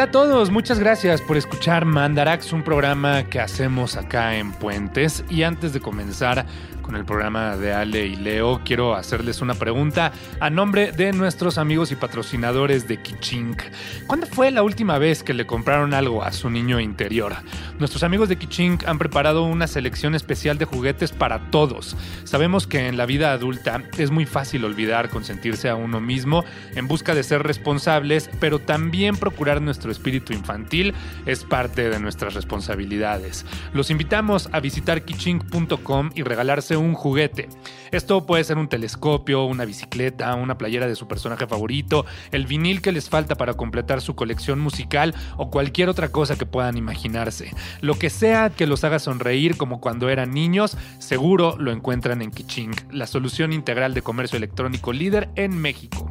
[0.00, 5.22] Hola a todos, muchas gracias por escuchar Mandarax, un programa que hacemos acá en Puentes.
[5.28, 6.46] Y antes de comenzar,
[6.90, 10.10] con el programa de Ale y Leo, quiero hacerles una pregunta
[10.40, 13.62] a nombre de nuestros amigos y patrocinadores de Kichink.
[14.08, 17.36] ¿Cuándo fue la última vez que le compraron algo a su niño interior?
[17.78, 21.96] Nuestros amigos de Kichink han preparado una selección especial de juguetes para todos.
[22.24, 26.44] Sabemos que en la vida adulta es muy fácil olvidar consentirse a uno mismo
[26.74, 30.92] en busca de ser responsables, pero también procurar nuestro espíritu infantil
[31.24, 33.46] es parte de nuestras responsabilidades.
[33.74, 37.48] Los invitamos a visitar kichink.com y regalarse un juguete.
[37.90, 42.82] Esto puede ser un telescopio, una bicicleta, una playera de su personaje favorito, el vinil
[42.82, 47.52] que les falta para completar su colección musical o cualquier otra cosa que puedan imaginarse.
[47.80, 52.30] Lo que sea que los haga sonreír como cuando eran niños, seguro lo encuentran en
[52.30, 56.10] Kiching, la solución integral de comercio electrónico líder en México.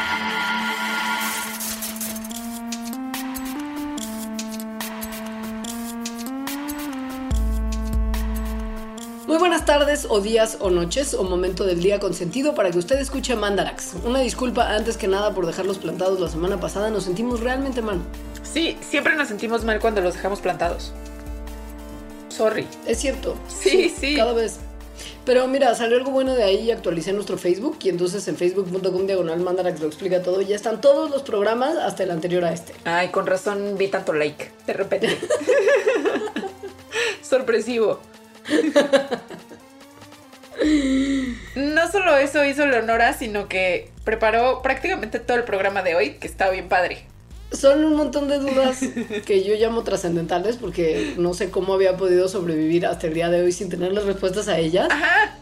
[9.31, 12.77] Muy buenas tardes o días o noches o momento del día con sentido para que
[12.77, 13.93] usted escuche Mandarax.
[14.03, 18.01] Una disculpa antes que nada por dejarlos plantados la semana pasada, nos sentimos realmente mal.
[18.43, 20.91] Sí, siempre nos sentimos mal cuando los dejamos plantados.
[22.27, 22.67] Sorry.
[22.85, 23.37] Es cierto.
[23.47, 24.17] Sí, sí.
[24.17, 24.57] Cada vez.
[25.23, 29.07] Pero mira, salió algo bueno de ahí y actualicé nuestro Facebook y entonces en facebook.com
[29.07, 30.41] diagonal Mandarax lo explica todo.
[30.41, 32.73] Ya están todos los programas hasta el anterior a este.
[32.83, 35.17] Ay, con razón vi tanto like de repente.
[37.21, 38.10] Sorpresivo.
[41.55, 46.27] No solo eso hizo Leonora, sino que preparó prácticamente todo el programa de hoy, que
[46.27, 47.05] está bien padre.
[47.51, 48.79] Son un montón de dudas
[49.25, 53.41] que yo llamo trascendentales porque no sé cómo había podido sobrevivir hasta el día de
[53.41, 54.87] hoy sin tener las respuestas a ellas.
[54.89, 55.37] Ajá.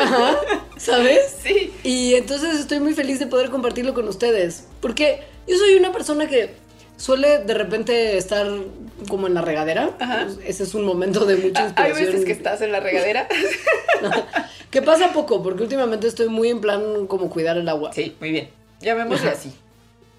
[0.00, 0.36] Ajá.
[0.76, 1.34] ¿Sabes?
[1.42, 1.72] Sí.
[1.82, 4.68] Y entonces estoy muy feliz de poder compartirlo con ustedes.
[4.80, 6.54] Porque yo soy una persona que
[6.98, 8.46] suele de repente estar
[9.08, 9.96] como en la regadera.
[9.98, 10.26] Ajá.
[10.44, 12.06] Ese es un momento de mucha Hay inspiración.
[12.06, 13.26] veces que estás en la regadera.
[14.70, 17.90] Que pasa poco, porque últimamente estoy muy en plan como cuidar el agua.
[17.94, 18.50] Sí, muy bien.
[18.82, 19.50] Llamémosle así.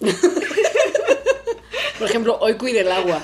[2.00, 3.22] Por ejemplo, hoy cuide el agua.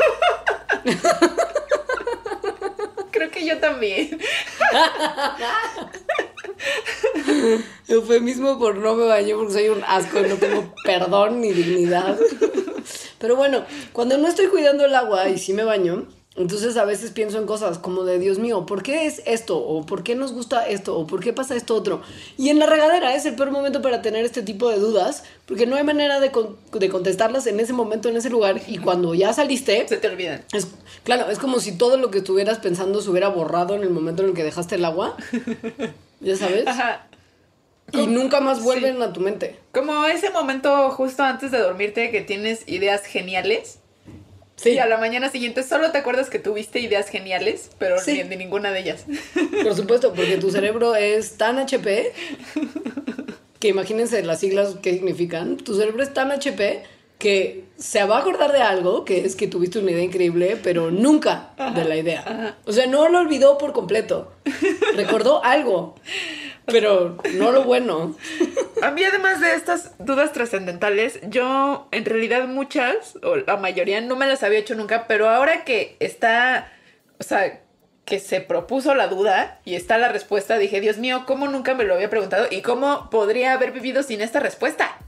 [3.11, 4.21] Creo que yo también.
[7.89, 12.17] Eufemismo por no me baño porque soy un asco y no tengo perdón ni dignidad.
[13.19, 16.07] Pero bueno, cuando no estoy cuidando el agua y sí me baño,
[16.39, 19.57] entonces a veces pienso en cosas como de Dios mío, ¿por qué es esto?
[19.57, 20.95] ¿O por qué nos gusta esto?
[20.99, 22.03] ¿O por qué pasa esto otro?
[22.37, 25.65] Y en la regadera es el peor momento para tener este tipo de dudas, porque
[25.67, 28.61] no hay manera de, con- de contestarlas en ese momento, en ese lugar.
[28.67, 30.45] Y cuando ya saliste, Se te olvidan.
[30.53, 30.67] es,
[31.05, 34.23] claro, es como si todo lo que estuvieras pensando se hubiera borrado en el momento
[34.23, 35.17] en el que dejaste el agua.
[36.21, 36.67] ¿Ya sabes?
[36.67, 37.06] Ajá.
[37.93, 38.65] Y nunca más Sí.
[38.65, 39.57] vuelven a tu mente.
[39.73, 43.79] Como ese momento justo antes de dormirte que tienes ideas geniales.
[44.57, 48.15] Sí, Y a la mañana siguiente solo te acuerdas que tuviste ideas geniales, pero Sí.
[48.15, 49.05] ni de ninguna de ellas.
[49.63, 52.13] por supuesto, porque tu cerebro es tan HP
[53.61, 55.57] que imagínense las siglas que significan.
[55.59, 56.83] Tu cerebro es tan HP
[57.19, 60.91] que se va a acordar de algo, que es que tuviste una idea increíble, pero
[60.91, 62.57] nunca de la idea.
[62.67, 64.33] O sea, no lo olvidó por completo.
[64.95, 65.95] Recordó algo,
[66.67, 68.17] pero no lo bueno.
[68.83, 74.17] A mí, además de estas dudas trascendentales, yo en realidad muchas, o la mayoría, no
[74.17, 76.73] me las había hecho nunca, pero ahora que está,
[77.19, 77.63] o sea,
[78.05, 81.85] que se propuso la duda y está la respuesta, dije, Dios mío, ¿cómo nunca me
[81.85, 82.47] lo había preguntado?
[82.51, 84.99] ¿Y cómo podría haber vivido sin esta respuesta?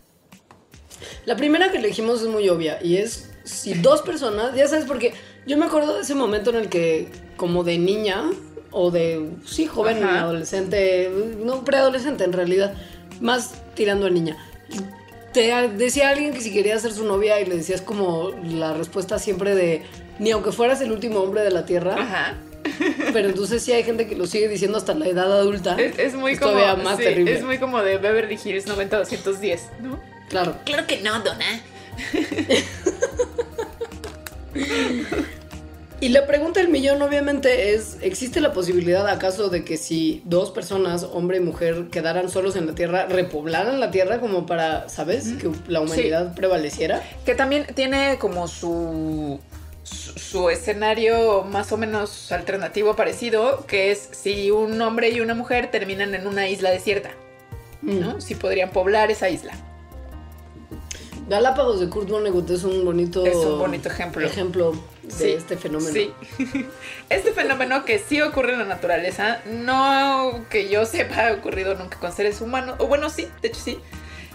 [1.25, 5.15] La primera que elegimos es muy obvia y es si dos personas, ya sabes, porque
[5.47, 8.25] yo me acuerdo de ese momento en el que como de niña
[8.71, 10.23] o de, sí, joven, Ajá.
[10.23, 12.75] adolescente, no preadolescente en realidad,
[13.21, 14.37] más tirando a niña.
[15.33, 19.19] Te decía alguien que si quería ser su novia y le decías como la respuesta
[19.19, 19.83] siempre de
[20.19, 22.35] ni aunque fueras el último hombre de la tierra, Ajá.
[23.13, 25.77] pero entonces sí hay gente que lo sigue diciendo hasta la edad adulta.
[25.79, 26.53] Es, es muy Es como.
[26.53, 27.35] todavía más sí, terrible.
[27.35, 30.01] Es muy como de Beverly Hills 90210, ¿no?
[30.29, 30.57] Claro.
[30.65, 31.63] Claro que no, Donna.
[36.01, 40.51] Y la pregunta del millón obviamente es, ¿existe la posibilidad acaso de que si dos
[40.51, 45.33] personas, hombre y mujer, quedaran solos en la Tierra, repoblaran la Tierra como para, ¿sabes?
[45.41, 47.03] Que la humanidad prevaleciera?
[47.25, 49.41] Que también tiene como su,
[49.83, 55.35] su, su escenario más o menos alternativo parecido, que es si un hombre y una
[55.35, 57.11] mujer terminan en una isla desierta.
[57.83, 58.21] ¿no?
[58.21, 59.53] Si podrían poblar esa isla.
[61.29, 64.25] Galápagos de Kurt Vonnegut es un bonito, Es un bonito ejemplo.
[64.27, 64.73] ejemplo
[65.03, 65.93] de Sí, este fenómeno.
[65.93, 66.13] Sí.
[67.11, 71.99] Este fenómeno que sí ocurre en la naturaleza, no que yo sepa ha ocurrido nunca
[71.99, 73.79] con seres humanos, o bueno, sí, de hecho sí,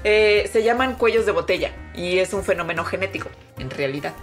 [0.03, 4.13] eh, se llaman cuellos de botella y es un fenómeno genético, en realidad.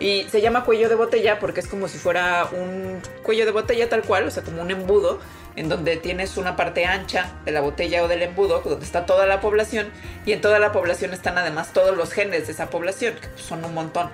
[0.00, 3.88] Y se llama cuello de botella porque es como si fuera un cuello de botella
[3.88, 5.18] tal cual, o sea, como un embudo,
[5.56, 9.26] en donde tienes una parte ancha de la botella o del embudo, donde está toda
[9.26, 9.88] la población,
[10.26, 13.42] y en toda la población están además todos los genes de esa población, que pues,
[13.42, 14.10] son un montón.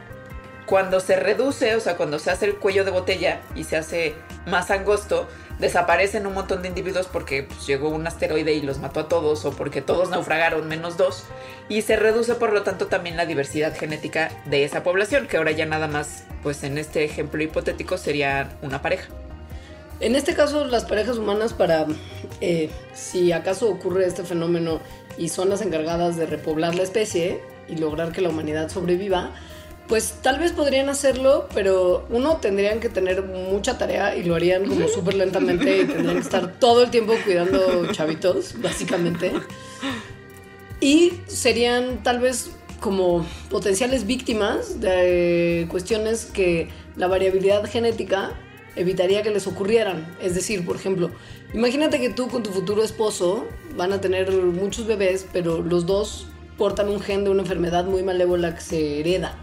[0.66, 4.14] Cuando se reduce, o sea, cuando se hace el cuello de botella y se hace
[4.46, 5.28] más angosto,
[5.60, 9.44] desaparecen un montón de individuos porque pues, llegó un asteroide y los mató a todos
[9.44, 11.24] o porque todos naufragaron menos dos.
[11.68, 15.52] Y se reduce por lo tanto también la diversidad genética de esa población, que ahora
[15.52, 19.06] ya nada más, pues en este ejemplo hipotético sería una pareja.
[20.00, 21.86] En este caso, las parejas humanas para,
[22.40, 24.80] eh, si acaso ocurre este fenómeno
[25.16, 29.32] y son las encargadas de repoblar la especie y lograr que la humanidad sobreviva,
[29.88, 34.66] pues tal vez podrían hacerlo, pero uno tendrían que tener mucha tarea y lo harían
[34.66, 39.32] como súper lentamente y tendrían que estar todo el tiempo cuidando chavitos, básicamente.
[40.80, 42.50] Y serían tal vez
[42.80, 48.34] como potenciales víctimas de cuestiones que la variabilidad genética
[48.76, 50.16] evitaría que les ocurrieran.
[50.22, 51.10] Es decir, por ejemplo,
[51.52, 53.46] imagínate que tú con tu futuro esposo
[53.76, 58.02] van a tener muchos bebés, pero los dos portan un gen de una enfermedad muy
[58.02, 59.36] malévola que se hereda.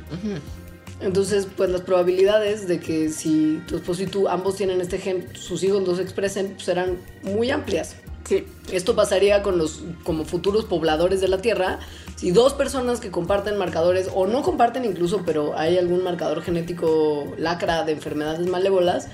[1.02, 5.28] Entonces, pues las probabilidades de que si tu esposo y tú ambos tienen este gen,
[5.34, 7.96] sus hijos los expresen, pues serán muy amplias.
[8.24, 8.48] Sí.
[8.72, 11.80] Esto pasaría con los como futuros pobladores de la Tierra.
[12.16, 17.34] Si dos personas que comparten marcadores, o no comparten incluso, pero hay algún marcador genético
[17.38, 19.10] lacra de enfermedades malévolas,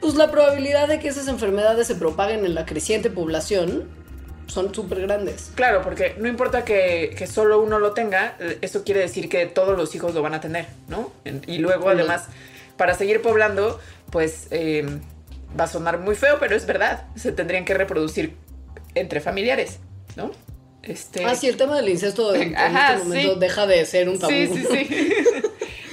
[0.00, 3.84] pues la probabilidad de que esas enfermedades se propaguen en la creciente población
[4.46, 5.50] son súper grandes.
[5.54, 9.76] Claro, porque no importa que, que solo uno lo tenga, eso quiere decir que todos
[9.76, 11.12] los hijos lo van a tener, ¿no?
[11.46, 12.28] Y luego, además,
[12.76, 13.78] para seguir poblando,
[14.10, 15.00] pues eh,
[15.58, 17.06] va a sonar muy feo, pero es verdad.
[17.16, 18.36] Se tendrían que reproducir
[18.94, 19.78] entre familiares,
[20.16, 20.30] ¿no?
[20.82, 23.40] Este, Ah, sí, el tema del incesto en, este momento sí.
[23.40, 24.32] deja de ser un tabú.
[24.32, 25.44] sí, sí, sí.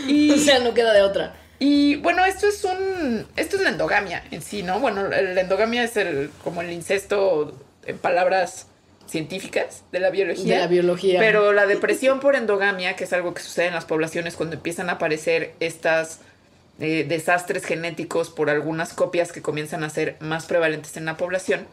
[0.07, 1.35] y, o sea, no queda de otra.
[1.59, 3.27] Y bueno, esto es un.
[3.35, 4.79] Esto es la endogamia en sí, ¿no?
[4.79, 7.53] Bueno, la endogamia es el, como el incesto
[7.85, 8.67] en palabras
[9.07, 10.55] científicas de la biología.
[10.55, 11.19] De la biología.
[11.19, 14.89] Pero la depresión por endogamia, que es algo que sucede en las poblaciones cuando empiezan
[14.89, 16.21] a aparecer estas
[16.79, 21.67] eh, desastres genéticos por algunas copias que comienzan a ser más prevalentes en la población,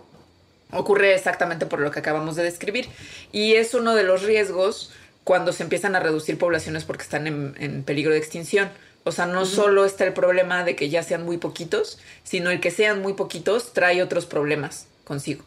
[0.73, 2.89] ocurre exactamente por lo que acabamos de describir.
[3.33, 4.91] Y es uno de los riesgos
[5.25, 8.71] cuando se empiezan a reducir poblaciones porque están en, en peligro de extinción.
[9.05, 12.61] O sea, no solo está el problema de que ya sean muy poquitos, sino el
[12.61, 15.45] que sean muy poquitos trae otros problemas consigo.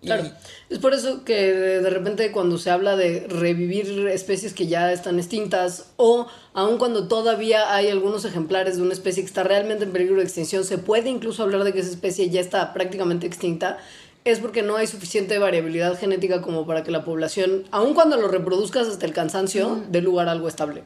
[0.00, 0.30] Y- Claro.
[0.70, 5.18] Es por eso que de repente cuando se habla de revivir especies que ya están
[5.18, 9.92] extintas o aun cuando todavía hay algunos ejemplares de una especie que está realmente en
[9.92, 13.78] peligro de extinción, se puede incluso hablar de que esa especie ya está prácticamente extinta,
[14.30, 18.28] es porque no hay suficiente variabilidad genética como para que la población, aun cuando lo
[18.28, 20.82] reproduzcas hasta el cansancio, dé lugar a algo estable.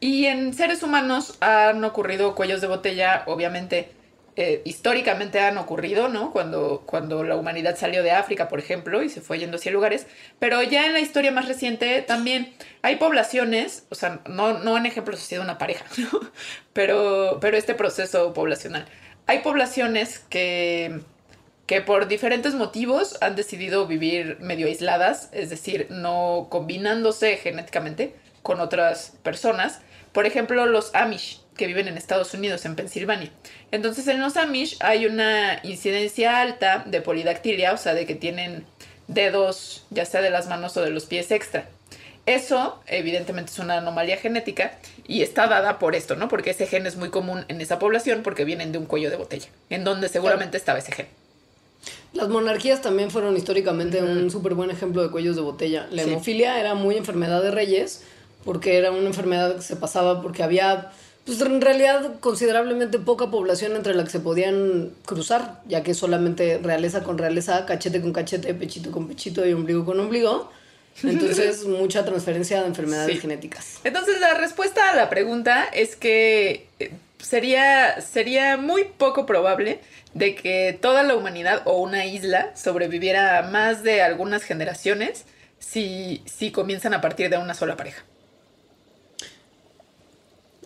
[0.00, 3.90] Y en seres humanos han ocurrido cuellos de botella, obviamente,
[4.36, 6.32] eh, históricamente han ocurrido, ¿no?
[6.32, 10.06] Cuando, cuando la humanidad salió de África, por ejemplo, y se fue yendo hacia lugares.
[10.38, 14.86] Pero ya en la historia más reciente también hay poblaciones, o sea, no, no en
[14.86, 16.20] ejemplos así de una pareja, ¿no?
[16.72, 18.86] Pero, pero este proceso poblacional.
[19.26, 21.00] Hay poblaciones que
[21.70, 28.12] que por diferentes motivos han decidido vivir medio aisladas, es decir, no combinándose genéticamente
[28.42, 29.78] con otras personas.
[30.10, 33.30] Por ejemplo, los Amish, que viven en Estados Unidos, en Pensilvania.
[33.70, 38.66] Entonces, en los Amish hay una incidencia alta de polidactilia, o sea, de que tienen
[39.06, 41.68] dedos, ya sea de las manos o de los pies extra.
[42.26, 44.72] Eso, evidentemente, es una anomalía genética
[45.06, 46.26] y está dada por esto, ¿no?
[46.26, 49.16] Porque ese gen es muy común en esa población porque vienen de un cuello de
[49.16, 51.19] botella, en donde seguramente estaba ese gen.
[52.12, 55.86] Las monarquías también fueron históricamente un súper buen ejemplo de cuellos de botella.
[55.90, 56.10] La Sí.
[56.10, 58.02] hemofilia era muy enfermedad de reyes,
[58.44, 60.90] porque era una enfermedad que se pasaba porque había,
[61.24, 66.58] pues en realidad, considerablemente poca población entre la que se podían cruzar, ya que solamente
[66.58, 70.50] realeza con realeza, cachete con cachete, pechito con pechito y ombligo con ombligo.
[71.04, 73.20] Entonces, mucha transferencia de enfermedades Sí.
[73.20, 73.78] genéticas.
[73.84, 76.90] Entonces la respuesta a la pregunta es que eh,
[77.22, 79.80] sería, sería muy poco probable
[80.14, 85.24] de que toda la humanidad o una isla sobreviviera más de algunas generaciones
[85.58, 88.02] si, si comienzan a partir de una sola pareja.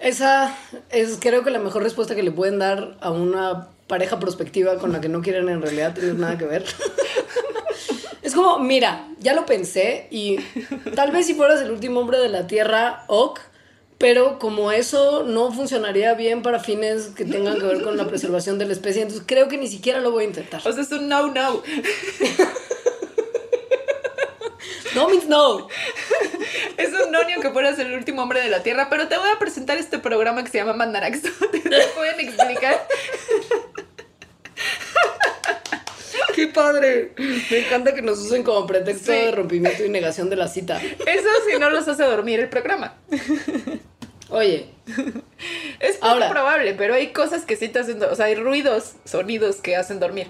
[0.01, 0.57] Esa
[0.91, 4.93] es creo que la mejor respuesta que le pueden dar a una pareja prospectiva con
[4.93, 6.65] la que no quieren en realidad tener nada que ver.
[8.23, 10.39] Es como, mira, ya lo pensé y
[10.95, 13.39] tal vez si fueras el último hombre de la Tierra, ok,
[14.05, 18.59] pero como eso no funcionaría bien para fines que tengan que ver con la preservación
[18.59, 20.61] de la especie, entonces creo que ni siquiera lo voy a intentar.
[20.63, 21.63] O sea, es un no, no.
[24.95, 25.69] No means no.
[26.77, 29.31] Es un no ni aunque fueras el último hombre de la Tierra, pero te voy
[29.35, 31.31] a presentar este programa que se llama Mandarax, te
[31.97, 32.87] pueden explicar.
[36.35, 37.15] Qué padre.
[37.51, 39.19] Me encanta que nos usen como pretexto Sí.
[39.19, 40.79] de rompimiento y negación de la cita.
[40.83, 42.99] Eso si no los hace dormir el programa.
[44.35, 44.67] Oye,
[45.81, 46.29] Es poco Ahora.
[46.31, 50.01] probable, pero hay cosas que sí te hacen, o sea, hay ruidos, sonidos que hacen
[50.01, 50.27] dormir.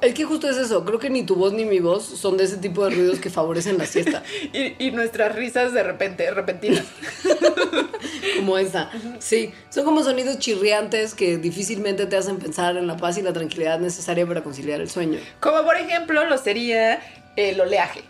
[0.00, 0.84] es que justo es eso.
[0.84, 3.30] Creo que ni tu voz ni mi voz son de ese tipo de ruidos que
[3.30, 4.22] favorecen la siesta.
[4.52, 6.84] Y, y nuestras risas de repente, repentinas.
[8.36, 8.90] Como esa.
[9.18, 13.32] Sí, son como sonidos chirriantes que difícilmente te hacen pensar en la paz y la
[13.32, 15.18] tranquilidad necesaria para conciliar el sueño.
[15.40, 17.00] Como por ejemplo lo sería
[17.36, 18.02] el oleaje,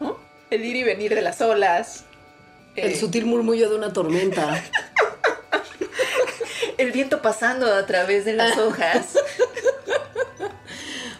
[0.00, 0.18] ¿no?
[0.50, 2.04] El ir y venir de las olas.
[2.82, 4.62] El sutil murmullo de una tormenta.
[6.78, 9.16] el viento pasando a través de las hojas.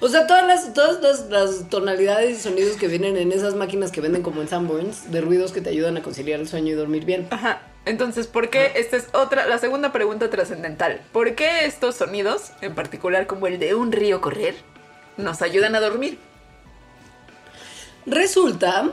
[0.01, 3.91] O sea, todas las, todas las, las tonalidades y sonidos que vienen en esas máquinas
[3.91, 6.77] que venden como en Sanborns, de ruidos que te ayudan a conciliar el sueño y
[6.77, 7.27] dormir bien.
[7.31, 7.63] Ajá.
[7.85, 8.73] Entonces, ¿por qué?
[8.77, 11.01] Esta es otra, la segunda pregunta trascendental.
[11.11, 14.55] ¿Por qué estos sonidos, en particular como el de un río correr,
[15.17, 16.19] nos ayudan a dormir?
[18.07, 18.93] Resulta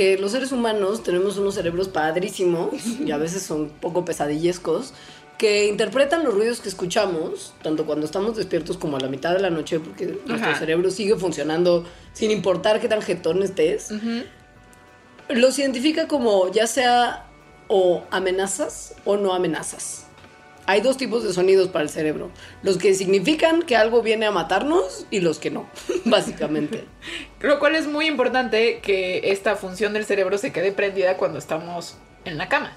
[0.00, 2.70] que los seres humanos tenemos unos cerebros padrísimos
[3.04, 4.94] y a veces son poco pesadillescos
[5.36, 9.40] que interpretan los ruidos que escuchamos, tanto cuando estamos despiertos como a la mitad de
[9.40, 10.58] la noche, porque nuestro Ajá.
[10.58, 13.92] cerebro sigue funcionando sin importar qué tan jetón estés.
[15.28, 17.26] Los identifica como ya sea
[17.68, 20.06] o amenazas o no amenazas.
[20.64, 22.30] Hay dos tipos de sonidos para el cerebro.
[22.62, 25.68] Los que significan que algo viene a matarnos y los que no,
[26.06, 26.86] básicamente.
[27.40, 31.96] Lo cual es muy importante que esta función del cerebro se quede prendida cuando estamos
[32.24, 32.72] en la cama.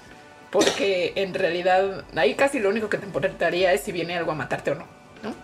[0.50, 4.34] Porque en realidad ahí casi lo único que te importaría es si viene algo a
[4.34, 4.86] matarte o no.
[5.22, 5.34] ¿no?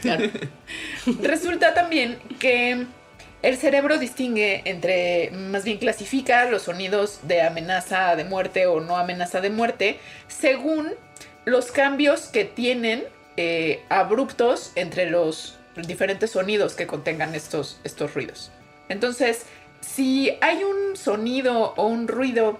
[0.00, 0.28] Claro.
[1.22, 2.86] Resulta también que
[3.42, 8.96] el cerebro distingue entre, más bien clasifica los sonidos de amenaza de muerte o no
[8.96, 10.90] amenaza de muerte según
[11.44, 13.04] los cambios que tienen
[13.36, 18.50] eh, abruptos entre los diferentes sonidos que contengan estos, estos ruidos.
[18.88, 19.46] Entonces,
[19.80, 22.58] si hay un sonido o un ruido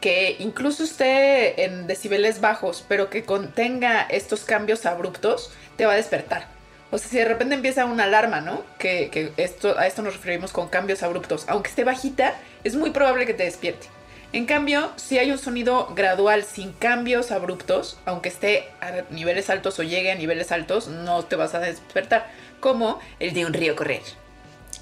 [0.00, 5.96] que incluso esté en decibeles bajos, pero que contenga estos cambios abruptos, te va a
[5.96, 6.48] despertar.
[6.90, 8.64] O sea, si de repente empieza una alarma, ¿no?
[8.78, 11.44] Que, que esto, a esto nos referimos con cambios abruptos.
[11.48, 12.34] Aunque esté bajita,
[12.64, 13.86] es muy probable que te despierte.
[14.32, 19.78] En cambio, si hay un sonido gradual sin cambios abruptos, aunque esté a niveles altos
[19.78, 22.30] o llegue a niveles altos, no te vas a despertar.
[22.58, 24.02] Como el de un río correr.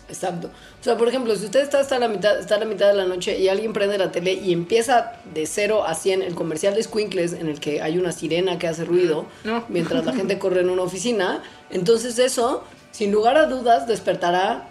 [0.09, 0.49] Exacto.
[0.81, 2.95] O sea, por ejemplo, si usted está hasta la mitad, está a la mitad de
[2.95, 6.75] la noche y alguien prende la tele y empieza de 0 a 100 el comercial
[6.75, 9.65] de Squinkles en el que hay una sirena que hace ruido No.
[9.69, 14.69] mientras la gente corre en una oficina, entonces eso, sin lugar a dudas, despertará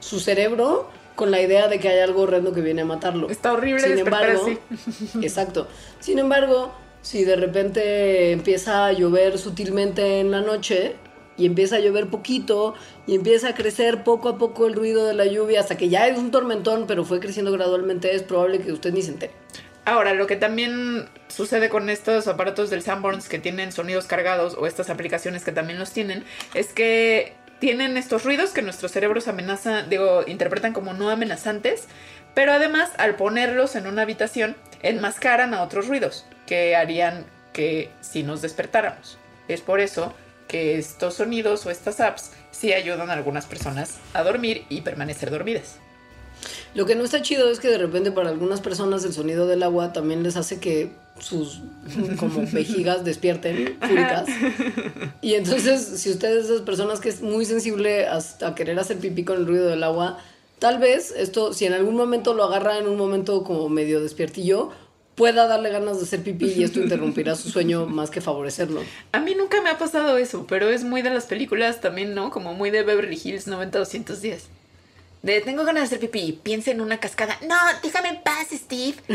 [0.00, 3.30] su cerebro con la idea de que hay algo horrendo que viene a matarlo.
[3.30, 4.58] Está horrible Sin embargo, así.
[5.22, 5.68] exacto.
[6.00, 10.96] Sin embargo, si de repente empieza a llover sutilmente en la noche
[11.36, 12.74] y empieza a llover poquito
[13.06, 16.06] y empieza a crecer poco a poco el ruido de la lluvia hasta que ya
[16.08, 19.32] es un tormentón, pero fue creciendo gradualmente, es probable que usted ni se entere.
[19.84, 24.66] Ahora, lo que también sucede con estos aparatos del Sanborns que tienen sonidos cargados o
[24.66, 29.84] estas aplicaciones que también los tienen, es que tienen estos ruidos que nuestros cerebros amenaza,
[29.84, 31.84] digo, interpretan como no amenazantes,
[32.34, 38.22] pero además al ponerlos en una habitación enmascaran a otros ruidos que harían que si
[38.22, 39.16] nos despertáramos.
[39.48, 40.12] Es por eso
[40.46, 45.30] que estos sonidos o estas apps sí ayudan a algunas personas a dormir y permanecer
[45.30, 45.78] dormidas.
[46.74, 49.62] Lo que no está chido es que de repente para algunas personas el sonido del
[49.62, 51.60] agua también les hace que sus
[52.18, 54.26] como vejigas despierten fúricas.
[55.20, 58.98] Y entonces, si usted es de esas personas que es muy sensible a, querer hacer
[58.98, 60.18] pipí con el ruido del agua,
[60.58, 64.70] tal vez esto, si en algún momento lo agarra en un momento como medio despiertillo,
[65.14, 68.82] pueda darle ganas de hacer pipí y esto interrumpirá su sueño más que favorecerlo.
[69.12, 72.30] A mí nunca me ha pasado eso, pero es muy de las películas también, ¿no?
[72.30, 74.40] Como muy de Beverly Hills 90-210.
[75.22, 77.38] De tengo ganas de hacer pipí, piensa en una cascada.
[77.48, 78.96] No, déjame en paz, Steve.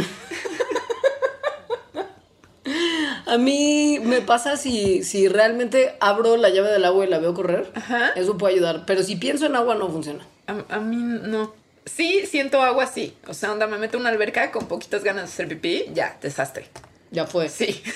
[3.26, 7.34] A mí me pasa si, si realmente abro la llave del agua y la veo
[7.34, 8.10] correr, Ajá.
[8.16, 10.26] eso puede ayudar, pero si pienso en agua no funciona.
[10.48, 11.54] A, a mí no.
[11.86, 13.16] Sí, siento agua así.
[13.28, 16.18] O sea, onda, me meto en una alberca con poquitas ganas de hacer pipí, ya,
[16.22, 16.68] desastre.
[17.12, 17.50] Ya fue.
[17.50, 17.82] Sí.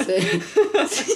[0.00, 0.14] Sí.
[0.88, 1.12] Sí.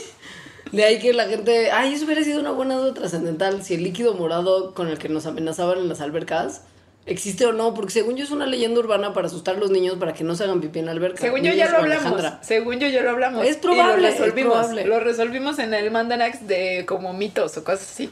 [0.73, 3.83] De ahí que la gente, ay, eso hubiera sido una buena duda trascendental, si el
[3.85, 6.63] líquido morado con el que nos amenazaban en las albercas
[7.07, 9.97] existe o no, porque según yo es una leyenda urbana para asustar a los niños
[9.99, 11.21] para que no se hagan pipí en la alberca.
[11.21, 12.05] Según yo ya lo o hablamos.
[12.07, 12.41] Alejandra.
[12.43, 13.47] Según yo ya lo hablamos.
[13.47, 14.53] Es Y probable, Lo es resolvimos.
[14.55, 14.85] probable.
[14.87, 18.11] Lo resolvimos en el Mandanax de como mitos o cosas así.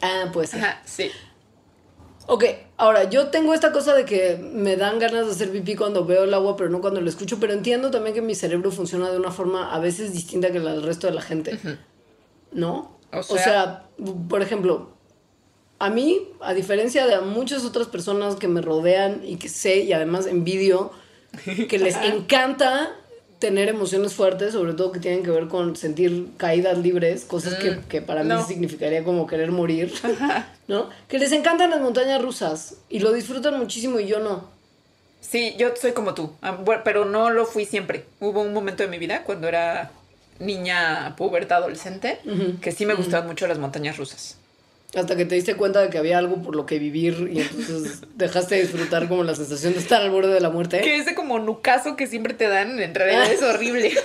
[0.00, 0.58] Ah, pues sí.
[0.58, 1.10] Ajá, sí.
[2.30, 2.44] Ok,
[2.76, 6.24] ahora yo tengo esta cosa de que me dan ganas de hacer pipí cuando veo
[6.24, 9.16] el agua, pero no cuando lo escucho, pero entiendo también que mi cerebro funciona de
[9.16, 11.58] una forma a veces distinta que la del resto de la gente.
[12.52, 12.98] ¿No?
[13.12, 13.84] O O sea- sea,
[14.28, 14.90] por ejemplo,
[15.78, 19.92] a mí, a diferencia de muchas otras personas que me rodean y que sé y
[19.92, 20.90] además envidio,
[21.68, 22.94] que les encanta
[23.38, 27.78] tener emociones fuertes, sobre todo que tienen que ver con sentir caídas libres, cosas que,
[27.88, 29.92] que para mí significaría como querer morir,
[30.68, 30.88] ¿no?
[31.06, 34.48] Que les encantan las montañas rusas y lo disfrutan muchísimo y yo no.
[35.20, 38.04] Sí, yo soy como tú, ah, pero no lo fui siempre.
[38.18, 39.92] Hubo un momento de mi vida cuando era
[40.40, 42.20] niña puberta adolescente
[42.60, 44.36] que sí me gustaban mucho las montañas rusas.
[44.94, 48.00] Hasta que te diste cuenta de que había algo por lo que vivir y entonces
[48.16, 50.80] dejaste de disfrutar como la sensación de estar al borde de la muerte.
[50.80, 53.92] Que ese como nucazo que siempre te dan, en realidad es horrible.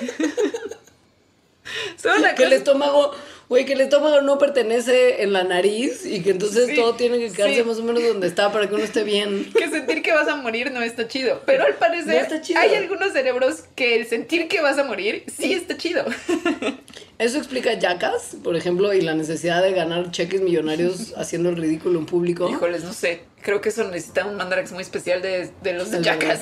[2.17, 3.11] Una que el estómago,
[3.49, 7.19] güey, que el estómago no pertenece en la nariz y que entonces Sí, todo tiene
[7.19, 7.63] que quedarse sí.
[7.63, 9.51] más o menos donde está para que uno esté bien.
[9.57, 11.41] que sentir que vas a morir no está chido.
[11.45, 12.59] Pero al parecer No está chido.
[12.59, 16.03] hay algunos cerebros que el sentir que vas a morir sí está chido.
[17.19, 21.99] Eso explica Jackass, por ejemplo, y la necesidad de ganar cheques millonarios haciendo el ridículo
[21.99, 22.49] en público.
[22.49, 23.21] Híjoles, no sé.
[23.41, 26.41] Creo que eso necesita un mandarax muy especial de, de los de Jackass.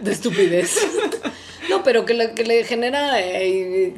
[0.00, 0.76] De estupidez.
[1.68, 3.94] No, pero que le, genera eh,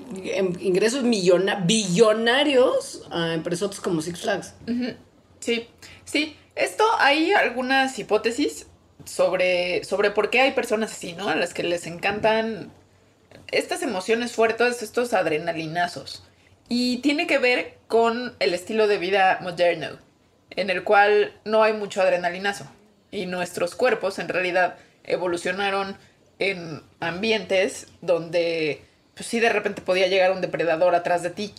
[0.61, 4.55] ingresos millona, billonarios a empresotas como Six Flags.
[5.41, 5.69] Sí,
[6.05, 6.37] sí.
[6.55, 8.67] Esto hay algunas hipótesis
[9.05, 11.29] sobre, sobre por qué hay personas así, ¿no?
[11.29, 12.73] A las que les encantan
[13.51, 16.25] estas emociones fuertes, estos adrenalinazos.
[16.69, 19.99] Y tiene que ver con el estilo de vida moderno,
[20.51, 22.67] en el cual no hay mucho adrenalinazo.
[23.11, 25.97] Y nuestros cuerpos en realidad evolucionaron
[26.39, 28.83] en ambientes donde,
[29.15, 31.55] pues sí, de repente podía llegar un depredador atrás de ti.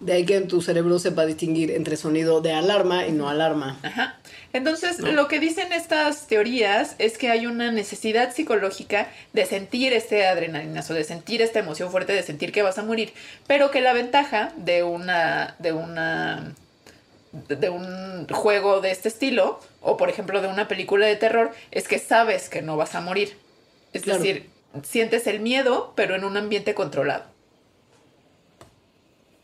[0.00, 3.78] De ahí que en tu cerebro sepa distinguir entre sonido de alarma y no alarma.
[3.82, 4.18] Ajá.
[4.52, 10.26] Entonces, lo que dicen estas teorías es que hay una necesidad psicológica de sentir este
[10.26, 13.12] adrenalinazo, de sentir esta emoción fuerte, de sentir que vas a morir,
[13.46, 16.54] pero que la ventaja de una de una
[17.48, 21.88] de un juego de este estilo o por ejemplo de una película de terror es
[21.88, 23.36] que sabes que no vas a morir.
[23.92, 24.20] Es Claro.
[24.20, 24.50] decir,
[24.82, 27.24] sientes el miedo, pero en un ambiente controlado.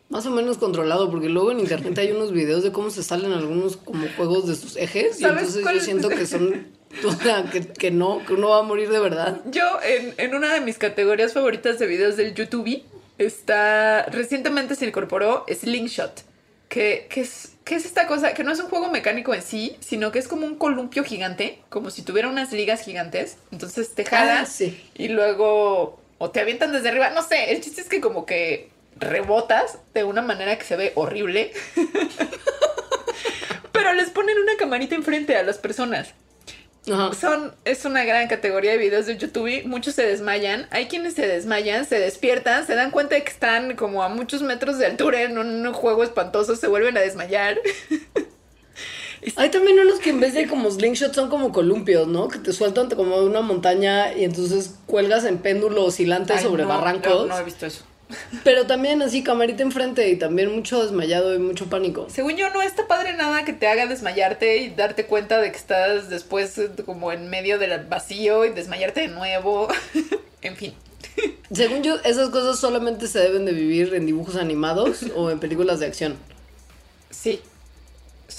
[0.08, 3.32] Más o menos controlado, porque luego en internet hay unos videos de cómo se salen
[3.32, 5.18] algunos como juegos de sus ejes.
[5.18, 6.66] Y ¿Sabes entonces cuál yo siento que son.
[7.06, 9.40] O sea, que, que no, que uno va a morir de verdad.
[9.46, 12.82] Yo, en, en una de mis categorías favoritas de videos del YouTube,
[13.16, 14.04] está.
[14.10, 16.22] Recientemente se incorporó Slingshot.
[16.68, 19.76] Que, que, es, que es esta cosa, que no es un juego mecánico en sí,
[19.80, 23.36] sino que es como un columpio gigante, como si tuviera unas ligas gigantes.
[23.52, 24.80] Entonces te jalan Ah, sí.
[24.94, 26.00] y luego.
[26.18, 27.10] O te avientan desde arriba.
[27.10, 30.92] No sé, el chiste es que como que rebotas de una manera que se ve
[30.94, 31.52] horrible.
[33.72, 36.14] Pero les ponen una camarita enfrente a las personas.
[36.90, 37.14] Ajá.
[37.14, 39.64] Son, es una gran categoría de videos de YouTube.
[39.66, 40.66] Muchos se desmayan.
[40.70, 44.42] Hay quienes se desmayan, se despiertan, se dan cuenta de que están como a muchos
[44.42, 47.58] metros de altura en un juego espantoso, se vuelven a desmayar.
[49.36, 52.26] Hay también unos que en vez de como slingshot son como columpios, ¿no?
[52.26, 56.64] Que te sueltan como de una montaña y entonces cuelgas en péndulo oscilante Ay, sobre
[56.64, 57.28] no, barrancos.
[57.28, 57.84] No, no he visto eso.
[58.44, 62.06] Pero también así, camarita enfrente y también mucho desmayado y mucho pánico.
[62.10, 65.56] Según yo, no está padre nada que te haga desmayarte y darte cuenta de que
[65.56, 69.68] estás después eh, como en medio del vacío y desmayarte de nuevo.
[70.42, 70.74] en fin.
[71.52, 75.80] Según yo, esas cosas solamente se deben de vivir en dibujos animados o en películas
[75.80, 76.16] de acción.
[77.10, 77.40] Sí.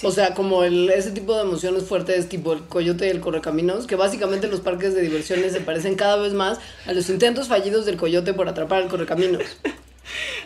[0.04, 0.08] Sí.
[0.08, 3.88] O sea, como el, ese tipo de emociones fuertes, tipo el coyote y el correcaminos,
[3.88, 7.86] que básicamente los parques de diversiones se parecen cada vez más a los intentos fallidos
[7.86, 9.44] del coyote por atrapar al correcaminos.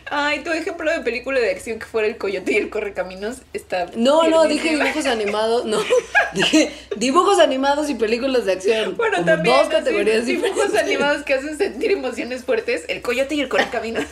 [0.09, 3.87] Ay, tu ejemplo de película de acción que fuera el coyote y el correcaminos está.
[3.95, 5.79] No, no, dije dibujos animados, no,
[6.33, 8.95] dije dibujos animados y películas de acción.
[8.95, 9.55] Bueno, también.
[9.55, 10.81] dos así, categorías dibujos diferentes.
[10.81, 14.05] animados que hacen sentir emociones fuertes, el coyote y el correcaminos.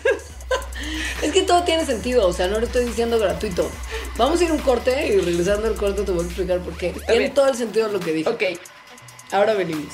[1.21, 3.69] Es que todo tiene sentido, o sea, no lo estoy diciendo gratuito.
[4.17, 6.93] Vamos a ir un corte y regresando al corte te voy a explicar por qué.
[7.07, 8.29] Tiene todo el sentido lo que dije.
[8.29, 8.43] ok.
[9.31, 9.93] Ahora venimos.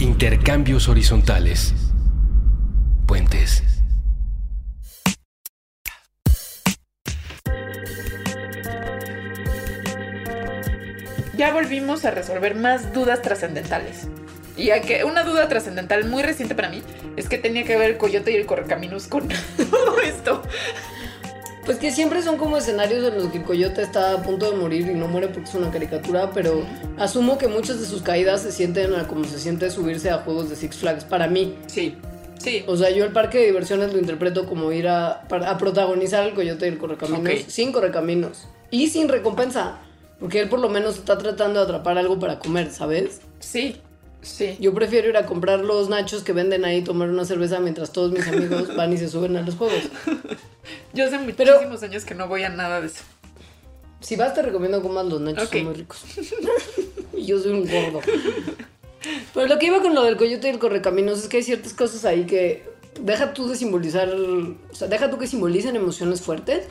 [0.00, 1.74] Intercambios horizontales.
[3.06, 3.62] Puentes.
[11.36, 14.08] Ya volvimos a resolver más dudas trascendentales.
[14.58, 16.82] Y a que una duda trascendental muy reciente para mí
[17.16, 19.28] es que tenía que ver el coyote y el correcaminos con
[19.70, 20.42] todo esto.
[21.64, 24.56] Pues que siempre son como escenarios en los que el coyote está a punto de
[24.56, 26.64] morir y no muere porque es una caricatura, pero
[26.96, 30.48] asumo que muchas de sus caídas se sienten a como se siente subirse a juegos
[30.48, 31.04] de Six Flags.
[31.04, 31.94] Para mí, Sí,
[32.38, 32.64] sí.
[32.66, 35.24] O sea, yo el parque de diversiones lo interpreto como ir a,
[35.58, 37.48] protagonizar el coyote y el correcaminos Ok.
[37.48, 39.78] sin correcaminos y sin recompensa.
[40.18, 43.20] Porque él por lo menos está tratando de atrapar algo para comer, ¿sabes?
[43.40, 43.76] Sí,
[44.22, 44.56] sí.
[44.60, 48.12] Yo prefiero ir a comprar los nachos que venden ahí, tomar una cerveza mientras todos
[48.12, 49.82] mis amigos van y se suben a los juegos.
[50.94, 53.02] Yo hace Pero- muchísimos años que no voy a nada de eso.
[54.00, 55.52] Si vas, te recomiendo comas los nachos, Ok.
[55.54, 56.00] son muy ricos.
[57.16, 58.00] y yo soy un gordo.
[59.34, 61.72] Pero lo que iba con lo del coyote y el correcaminos es que hay ciertas
[61.72, 62.62] cosas ahí que
[63.00, 66.66] deja tú de simbolizar, o sea, deja tú que simbolicen emociones fuertes.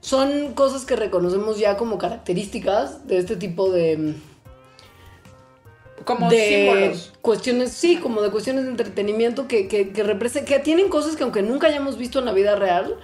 [0.00, 4.14] Son cosas que reconocemos ya como características de este tipo de,
[6.04, 7.12] Como de símbolos.
[7.20, 11.42] cuestiones, sí, como de cuestiones de entretenimiento que, que, que, que tienen cosas que aunque
[11.42, 12.96] nunca hayamos visto en la vida real,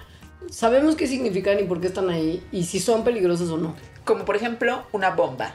[0.50, 3.74] sabemos qué significan y por qué están ahí y si son peligrosas o no.
[4.04, 5.54] Como por ejemplo una bomba.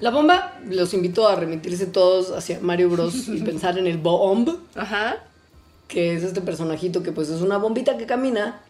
[0.00, 3.28] La bomba, los invito a remitirse todos hacia Mario Bros.
[3.28, 5.24] y pensar en el Bomb, Ajá.
[5.88, 8.60] que es este personajito que pues es una bombita que camina.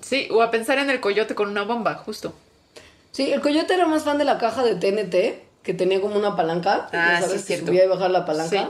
[0.00, 2.32] Sí, o a pensar en el coyote con una bomba, justo.
[3.10, 6.34] Sí, el coyote era más fan de la caja de TNT, que tenía como una
[6.34, 8.58] palanca, Ah, ya sabes, sí, que subía y bajaba la palanca.
[8.58, 8.66] Sí.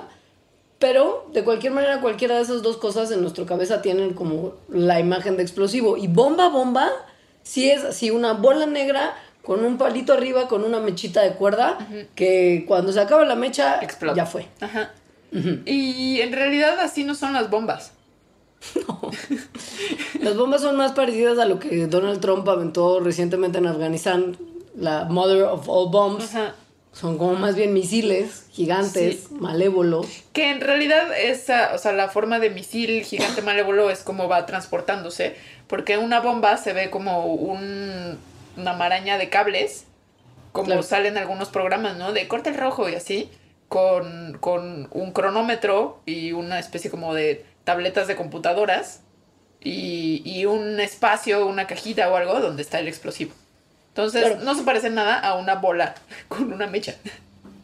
[0.80, 4.98] Pero, de cualquier manera, cualquiera de esas dos cosas en nuestra cabeza tienen como la
[4.98, 5.96] imagen de explosivo.
[5.96, 6.90] Y bomba, bomba,
[7.44, 11.78] sí es así una bola negra con un palito arriba, con una mechita de cuerda,
[12.16, 14.16] que cuando se acaba la mecha, Explota.
[14.16, 14.48] ya fue.
[14.60, 14.90] Ajá.
[15.30, 17.92] Y en realidad así no son las bombas.
[20.20, 24.36] Las bombas son más parecidas a lo que Donald Trump aventó recientemente en Afganistán,
[24.76, 26.34] la Mother of All Bombs.
[26.34, 26.56] Ajá.
[26.92, 29.34] Son como más bien misiles gigantes, Sí.
[29.34, 30.06] malévolos.
[30.32, 34.46] Que en realidad esa, o sea, la forma de misil gigante malévolo es como va
[34.46, 35.36] transportándose,
[35.68, 38.18] porque una bomba se ve como un-
[38.56, 39.84] una maraña de cables,
[40.52, 40.82] como Claro.
[40.82, 42.12] salen algunos programas, ¿no?
[42.12, 43.30] De corta el rojo y así,
[43.68, 49.02] con, con un cronómetro y una especie como de tabletas de computadoras
[49.60, 53.32] y, y un espacio, una cajita o algo donde está el explosivo.
[53.88, 54.44] Entonces, Claro.
[54.44, 55.94] no se parece nada a una bola
[56.28, 56.96] con una mecha.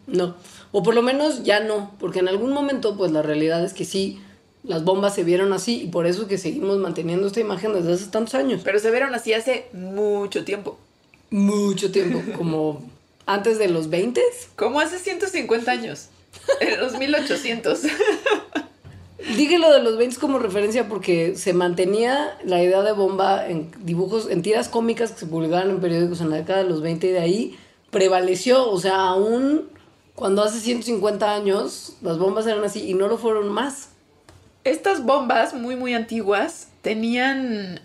[0.06, 0.34] No.
[0.72, 3.84] O por lo menos ya no, porque en algún momento, pues la realidad es que
[3.84, 4.20] sí,
[4.64, 7.92] las bombas se vieron así y por eso es que seguimos manteniendo esta imagen desde
[7.92, 8.62] hace tantos años.
[8.64, 10.78] Pero se vieron así hace mucho tiempo.
[11.30, 12.82] Mucho tiempo, como
[13.26, 14.20] antes de los 20.
[14.56, 16.08] Como hace 150 años.
[16.60, 17.80] En los 1800.
[19.36, 24.28] Dije de los 20 como referencia porque se mantenía la idea de bomba en dibujos,
[24.30, 27.10] en tiras cómicas que se publicaban en periódicos en la década de los 20 y
[27.10, 27.58] de ahí
[27.90, 28.68] prevaleció.
[28.70, 29.70] O sea, aún
[30.14, 33.88] cuando hace 150 años las bombas eran así y no lo fueron más.
[34.62, 37.80] Estas bombas muy, muy antiguas tenían,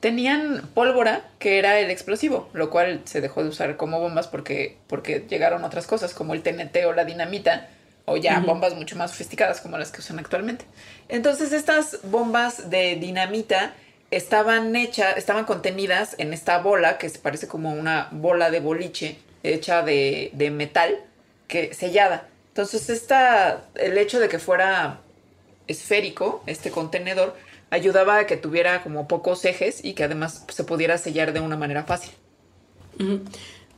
[0.00, 4.78] tenían pólvora, que era el explosivo, lo cual se dejó de usar como bombas porque,
[4.88, 7.68] porque llegaron otras cosas como el TNT o la dinamita,
[8.04, 10.64] o ya bombas mucho más sofisticadas como las que usan actualmente.
[11.08, 13.74] Entonces estas bombas de dinamita
[14.10, 19.18] estaban hechas, estaban contenidas en esta bola que se parece como una bola de boliche
[19.42, 20.98] hecha de, de metal
[21.48, 22.28] que sellada.
[22.48, 25.00] Entonces esta, el hecho de que fuera
[25.66, 27.34] esférico, este contenedor,
[27.70, 31.56] ayudaba a que tuviera como pocos ejes y que además se pudiera sellar de una
[31.56, 32.12] manera fácil.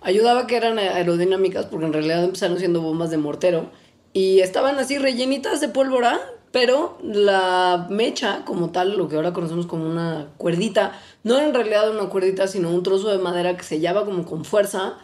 [0.01, 3.71] Ayudaba que eran aerodinámicas porque en realidad empezaron siendo bombas de mortero
[4.15, 6.19] y estaban así rellenitas de pólvora,
[6.51, 11.53] pero la mecha como tal, lo que ahora conocemos como una cuerdita, no era en
[11.53, 14.95] realidad una cuerdita, sino un trozo de madera que sellaba como con fuerza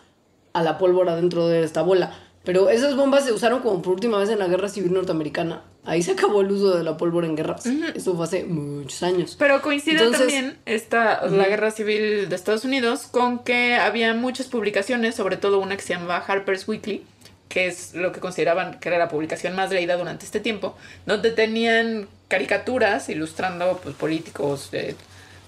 [0.54, 2.14] a la pólvora dentro de esta bola.
[2.44, 6.02] Pero esas bombas se usaron como por última vez en la Guerra Civil Norteamericana Ahí
[6.02, 7.64] se acabó el uso de la pólvora en guerras.
[7.94, 9.36] Eso fue hace muchos años.
[9.38, 14.46] Pero coincide Entonces- también esta, la guerra civil de Estados Unidos con que había muchas
[14.46, 17.02] publicaciones, sobre todo una que se llamaba Harper's Weekly,
[17.50, 21.32] que es lo que consideraban que era la publicación más leída durante este tiempo, donde
[21.32, 24.70] tenían caricaturas ilustrando pues, políticos,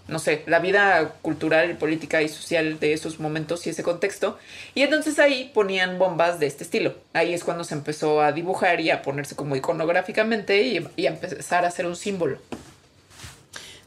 [0.08, 4.36] no sé, la vida cultural, política y social de esos momentos y ese contexto.
[4.74, 6.94] Y entonces ahí ponían bombas de este estilo.
[7.12, 11.64] Ahí es cuando se empezó a dibujar y a ponerse como iconográficamente y, a empezar
[11.64, 12.38] a hacer un símbolo.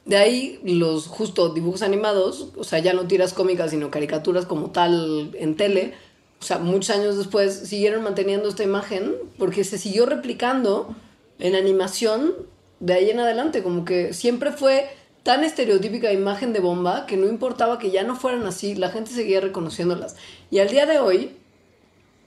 [0.05, 4.71] De ahí los justo dibujos animados, o sea, ya no tiras cómicas, sino caricaturas como
[4.71, 5.95] tal en tele.
[6.45, 10.93] O sea, muchos años después siguieron manteniendo esta imagen porque se siguió replicando
[11.39, 12.35] en animación
[12.79, 13.63] de ahí en adelante.
[13.63, 14.87] Como que siempre fue
[15.23, 19.09] tan estereotípica imagen de bomba que no importaba que ya no fueran así, la gente
[19.09, 20.17] seguía reconociéndolas.
[20.51, 21.35] Y al día de hoy,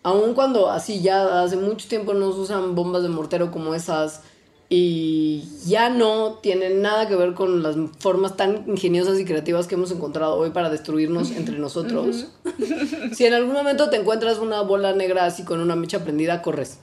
[0.02, 4.22] aun cuando así ya hace mucho tiempo no usan bombas de mortero como esas
[4.70, 9.76] y ya no tienen nada que ver con las formas tan ingeniosas y creativas que
[9.76, 12.26] hemos encontrado hoy para destruirnos entre nosotros.
[13.14, 16.80] si en algún momento te encuentras una bola negra así con una mecha prendida, corres.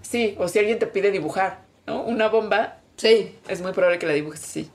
[0.00, 2.02] Sí, o si alguien te pide dibujar, ¿no?
[2.04, 4.70] Una bomba, Sí, es muy probable que la dibujes así.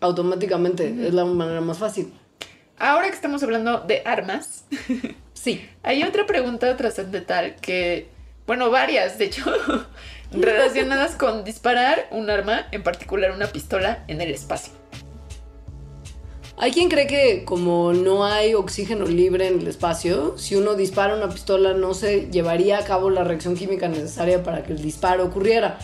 [0.00, 2.12] automáticamente, es la manera más fácil.
[2.78, 4.64] Ahora que estamos hablando de armas,
[5.32, 5.66] Sí.
[5.82, 8.08] hay otra pregunta trascendental que,
[8.46, 9.44] bueno, varias, de hecho,
[10.32, 14.72] relacionadas con disparar un arma, en particular una pistola, en el espacio.
[16.60, 21.14] Hay quien cree que como no hay oxígeno libre en el espacio, si uno dispara
[21.14, 25.24] una pistola no se llevaría a cabo la reacción química necesaria para que el disparo
[25.24, 25.78] ocurriera.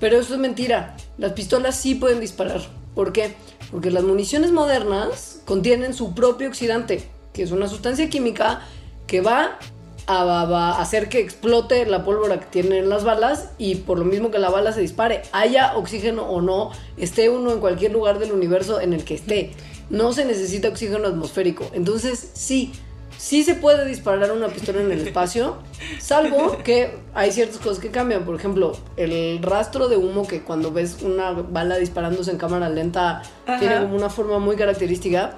[0.00, 0.96] Pero eso es mentira.
[1.16, 2.60] Las pistolas sí pueden disparar.
[2.96, 3.34] ¿Por qué?
[3.70, 8.62] Porque las municiones modernas contienen su propio oxidante, que es una sustancia química
[9.06, 9.58] que va
[10.06, 14.38] a, hacer que explote la pólvora que tienen las balas y por lo mismo que
[14.38, 18.80] la bala se dispare, haya oxígeno o no, esté uno en cualquier lugar del universo
[18.80, 19.52] en el que esté.
[19.90, 21.64] No se necesita oxígeno atmosférico.
[21.72, 22.72] Entonces, sí,
[23.18, 25.56] sí se puede disparar una pistola en el espacio,
[26.00, 28.24] salvo que hay ciertas cosas que cambian.
[28.24, 33.22] Por ejemplo, el rastro de humo que cuando ves una bala disparándose en cámara lenta
[33.46, 33.58] Ajá.
[33.58, 35.36] tiene como una forma muy característica.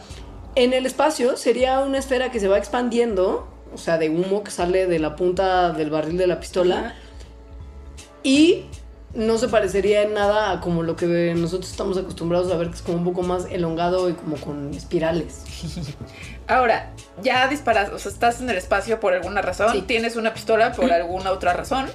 [0.55, 4.51] En el espacio sería una esfera que se va expandiendo, o sea, de humo que
[4.51, 6.79] sale de la punta del barril de la pistola.
[6.79, 6.95] Ajá.
[8.23, 8.65] Y
[9.15, 12.75] no se parecería en nada a como lo que nosotros estamos acostumbrados a ver, que
[12.77, 15.45] es como un poco más elongado y como con espirales.
[16.47, 19.83] Ahora, ya disparas, o sea, estás en el espacio por alguna razón, Sí.
[19.83, 21.87] tienes una pistola por alguna otra razón,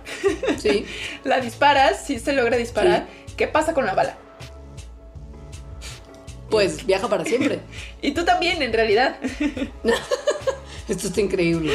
[0.57, 0.85] Sí.
[1.23, 3.05] la disparas, si se logra disparar,
[3.37, 4.15] ¿qué pasa con la bala?
[6.49, 7.59] Pues viaja para siempre.
[8.01, 9.15] Y tú también, en realidad.
[10.87, 11.71] Esto está increíble.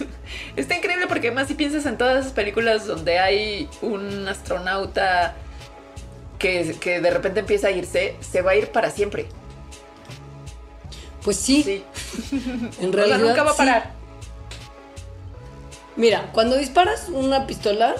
[0.56, 5.34] Está increíble porque además si piensas en todas esas películas donde hay un astronauta
[6.38, 9.26] que, que de repente empieza a irse, se va a ir para siempre.
[11.22, 11.84] Pues sí, Sí.
[12.80, 13.18] en O sea, realidad.
[13.18, 13.58] nunca va a sí.
[13.58, 13.92] parar.
[15.96, 17.94] Mira, cuando disparas una pistola,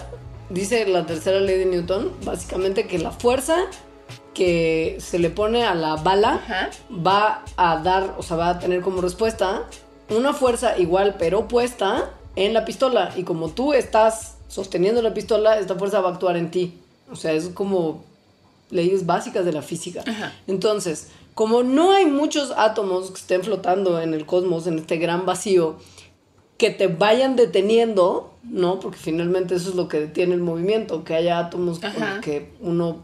[0.50, 3.56] dice la tercera ley de Newton, básicamente que la fuerza
[4.34, 6.70] que se le pone a la bala Ajá.
[6.90, 9.64] va a dar, o sea, va a tener como respuesta
[10.10, 13.12] una fuerza igual pero opuesta en la pistola.
[13.16, 16.78] Y como tú estás sosteniendo la pistola, esta fuerza va a actuar en ti.
[17.10, 18.04] O sea, es como
[18.70, 20.02] leyes básicas de la física.
[20.06, 20.32] Ajá.
[20.46, 25.26] Entonces, como no hay muchos átomos que estén flotando en el cosmos, en este gran
[25.26, 25.76] vacío,
[26.58, 28.80] que te vayan deteniendo, ¿no?
[28.80, 32.14] Porque finalmente eso es lo que detiene el movimiento, que haya átomos con Ajá.
[32.14, 32.98] los que uno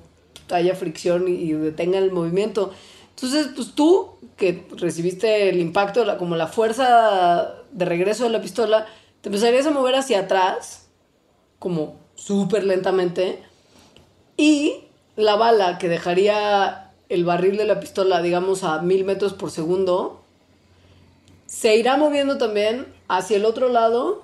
[0.50, 2.70] haya fricción y, y detenga el movimiento.
[3.16, 8.86] Entonces, pues tú, que recibiste el impacto, como la fuerza de regreso de la pistola,
[9.20, 10.86] te empezarías a mover hacia atrás,
[11.58, 13.42] como súper lentamente,
[14.36, 14.84] y
[15.16, 20.22] la bala que dejaría el barril de la pistola, digamos, a mil metros por segundo,
[21.46, 24.22] se irá moviendo también hacia el otro lado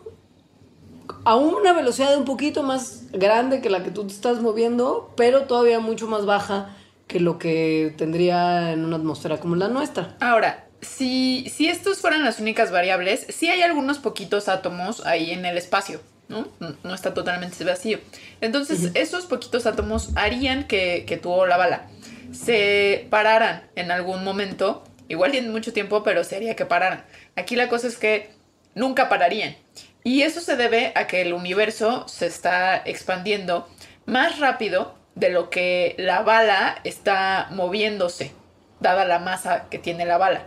[1.25, 5.43] a una velocidad un poquito más grande que la que tú te estás moviendo, pero
[5.43, 6.77] todavía mucho más baja
[7.15, 10.17] que lo que tendría en una atmósfera como la nuestra.
[10.19, 15.47] Ahora, si, si estos fueran las únicas variables, sí hay algunos poquitos átomos ahí en
[15.47, 16.49] el espacio, ¿no?
[16.59, 18.01] No, no está totalmente vacío.
[18.41, 21.87] Entonces, esos poquitos átomos harían que, que tú o la bala
[22.33, 27.05] se pararan en algún momento, igual tienen mucho tiempo, pero se haría que pararan.
[27.37, 28.31] Aquí la cosa es que
[28.75, 29.55] nunca pararían.
[30.03, 33.69] Y eso se debe a que el universo se está expandiendo
[34.05, 38.33] más rápido de lo que la bala está moviéndose,
[38.81, 40.47] dada la masa que tiene la bala.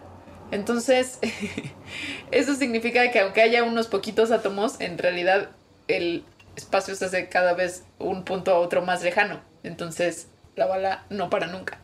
[0.51, 1.19] Entonces,
[2.31, 5.49] eso significa que aunque haya unos poquitos átomos, en realidad
[5.87, 6.23] el
[6.55, 9.41] espacio se hace cada vez un punto a otro más lejano.
[9.63, 11.79] Entonces, la bala no para nunca.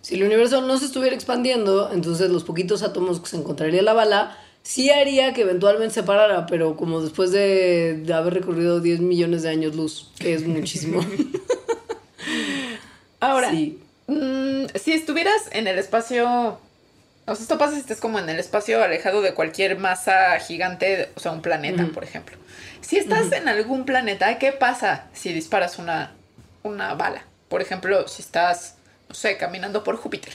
[0.00, 3.92] Si el universo no se estuviera expandiendo, entonces los poquitos átomos que se encontraría la
[3.92, 9.42] bala sí haría que eventualmente se parara, pero como después de, haber recorrido 10 millones
[9.42, 11.00] de años luz, que es muchísimo.
[13.20, 13.80] Ahora, Sí.
[14.06, 16.58] mm, si estuvieras en el espacio.
[17.28, 21.10] O sea, esto pasa si estés como en el espacio alejado de cualquier masa gigante,
[21.16, 22.36] o sea, un planeta, por ejemplo.
[22.80, 26.12] Si estás en algún planeta, ¿qué pasa si disparas una,
[26.62, 27.24] una bala?
[27.48, 28.76] Por ejemplo, si estás,
[29.08, 30.32] no sé, caminando por Júpiter.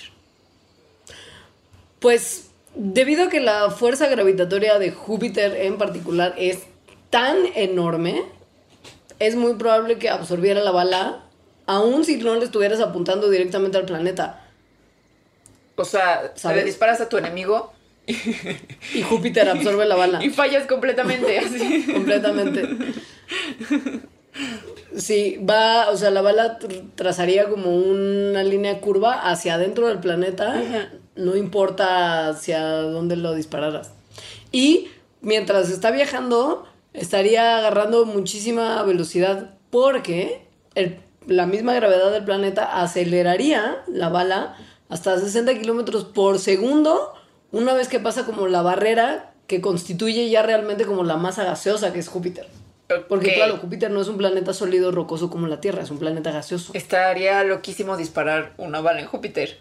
[2.00, 6.60] Pues debido a que la fuerza gravitatoria de Júpiter en particular es
[7.10, 8.22] tan enorme,
[9.20, 11.24] es muy probable que absorbiera la bala,
[11.66, 14.46] aun si no le estuvieras apuntando directamente al planeta.
[15.76, 16.58] O sea, ¿Sabes?
[16.58, 17.74] le disparas a tu enemigo
[18.08, 20.20] Y Júpiter absorbe la bala.
[20.24, 21.86] y fallas completamente, así.
[21.92, 22.64] completamente.
[24.96, 30.00] Sí, va, o sea, la bala tr- trazaría como una línea curva hacia adentro del
[30.00, 30.62] planeta,
[31.16, 33.92] no importa hacia dónde lo dispararas.
[34.52, 34.90] Y
[35.22, 40.42] mientras está viajando, estaría agarrando muchísima velocidad porque
[40.76, 44.56] el- la misma gravedad del planeta aceleraría la bala
[44.90, 47.14] hasta 60 kilómetros por segundo
[47.52, 51.94] una vez que pasa como la barrera que constituye ya realmente como la masa gaseosa
[51.94, 52.48] que es Júpiter.
[53.08, 56.32] Porque claro, Júpiter no es un planeta sólido rocoso como la Tierra, es un planeta
[56.32, 56.74] gaseoso.
[56.74, 59.60] Estaría loquísimo disparar una bala en Júpiter.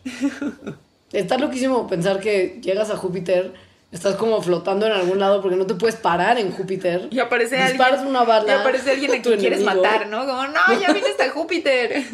[1.13, 3.53] Está loquísimo pensar que llegas a Júpiter,
[3.93, 7.09] estás como flotando en algún lado porque no te puedes parar en Júpiter.
[7.11, 8.09] Y aparece disparas alguien.
[8.09, 8.47] una bala.
[8.53, 10.27] Y aparece alguien a quien quieres matar, ¿no?
[10.27, 12.05] Como, no, ya vienes a Júpiter.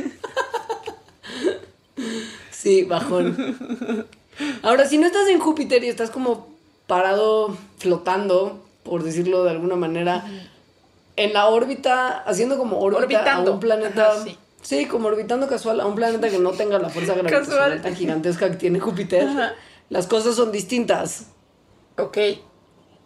[2.50, 3.66] Sí, bajón.
[4.62, 6.48] Ahora, si no estás en Júpiter y estás como
[6.86, 10.24] parado, flotando, por decirlo de alguna manera,
[11.16, 13.50] en la órbita, haciendo como órbita Orbitando.
[13.50, 14.12] a un planeta.
[14.12, 14.36] Ajá, sí.
[14.62, 14.86] sí.
[14.86, 18.56] como orbitando casual a un planeta que no tenga la fuerza gravitacional tan gigantesca que
[18.56, 19.26] tiene Júpiter.
[19.28, 19.54] Ajá.
[19.88, 21.26] Las cosas son distintas.
[21.98, 22.18] Ok.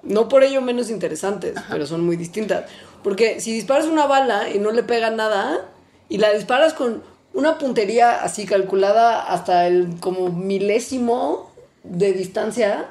[0.02, 2.70] No por ello menos interesantes, pero son muy distintas.
[3.02, 5.68] Porque si disparas una bala y no le pega nada,
[6.08, 11.52] y la disparas con una puntería así calculada hasta el como milésimo
[11.84, 12.88] de distancia,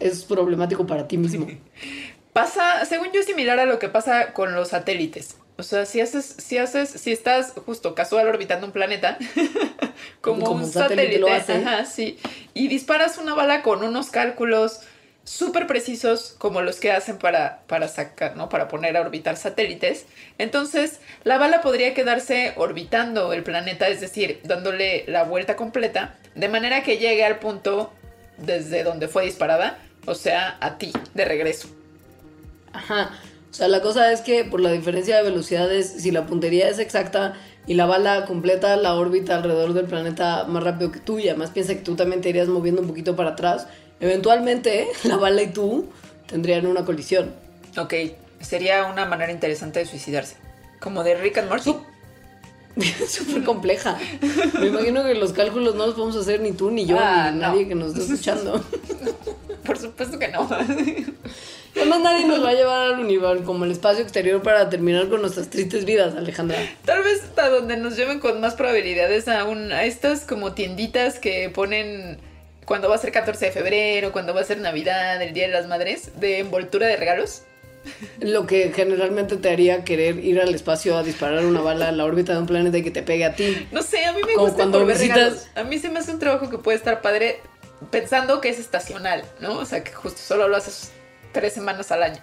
[0.00, 1.46] es problemático para ti mismo.
[2.32, 5.36] Pasa, según yo, similar a lo que pasa con los satélites.
[5.58, 9.18] O sea, si haces, si haces, si estás justo casual orbitando un planeta,
[10.20, 11.54] como, Como un un satélite satélite, lo hace.
[11.54, 12.18] ajá, sí,
[12.54, 14.80] y disparas una bala con unos cálculos
[15.24, 18.48] súper precisos como los que hacen para, para sacar, ¿no?
[18.48, 20.06] Para poner a orbitar satélites.
[20.38, 26.48] Entonces, la bala podría quedarse orbitando el planeta, es decir, dándole la vuelta completa, de
[26.48, 27.92] manera que llegue al punto
[28.38, 31.68] desde donde fue disparada, o sea, a ti, de regreso.
[32.72, 33.10] Ajá.
[33.50, 36.78] O sea, la cosa es que por la diferencia de velocidades, si la puntería es
[36.78, 37.34] exacta
[37.66, 41.50] y la bala completa la órbita alrededor del planeta más rápido que tú y además
[41.50, 43.66] piensa que tú también te irías moviendo un poquito para atrás,
[44.00, 45.86] eventualmente la bala y tú
[46.26, 47.32] tendrían una colisión.
[47.78, 47.94] Ok,
[48.40, 50.36] sería una manera interesante de suicidarse.
[50.80, 51.74] Como de Rick and Morty.
[53.08, 53.96] Súper compleja.
[54.60, 57.40] Me imagino que los cálculos no los podemos hacer ni tú, ni yo, Ah, ni
[57.40, 57.48] no.
[57.48, 58.62] nadie que nos esté escuchando.
[59.64, 60.46] Por supuesto que no.
[61.76, 65.20] Además, nadie nos va a llevar al universo como el espacio exterior para terminar con
[65.20, 66.58] nuestras tristes vidas, Alejandra.
[66.84, 71.18] Tal vez hasta donde nos lleven con más probabilidades a, un, a estas como tienditas
[71.18, 72.18] que ponen
[72.64, 75.52] cuando va a ser 14 de febrero, cuando va a ser Navidad, el Día de
[75.52, 77.42] las Madres, de envoltura de regalos.
[78.18, 82.04] Lo que generalmente te haría querer ir al espacio a disparar una bala a la
[82.04, 83.68] órbita de un planeta y que te pegue a ti.
[83.70, 85.46] No sé, a mí me Como gusta cuando visitas- regalos.
[85.54, 87.38] A mí se me hace un trabajo que puede estar padre
[87.92, 89.58] pensando que es estacional, ¿no?
[89.58, 90.90] O sea, que justo solo lo haces
[91.40, 92.20] tres semanas al año.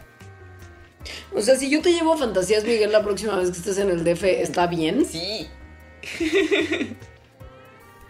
[1.36, 4.04] O sea, si yo te llevo fantasías, Miguel, la próxima vez que estés en el
[4.04, 5.06] DF, ¿está bien?
[5.06, 5.48] Sí.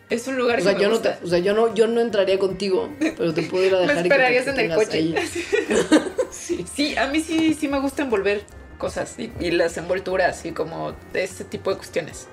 [0.09, 1.87] es un lugar O sea, que me yo no, te- o sea yo, no, yo
[1.87, 4.59] no entraría contigo, pero te puedo ir a Me dejar y que te esperarías en
[4.59, 5.15] el coche.
[6.31, 6.65] sí.
[6.75, 8.43] sí, a mí sí, sí me gusta envolver
[8.77, 12.27] cosas y, y las envolturas y como de este tipo de cuestiones.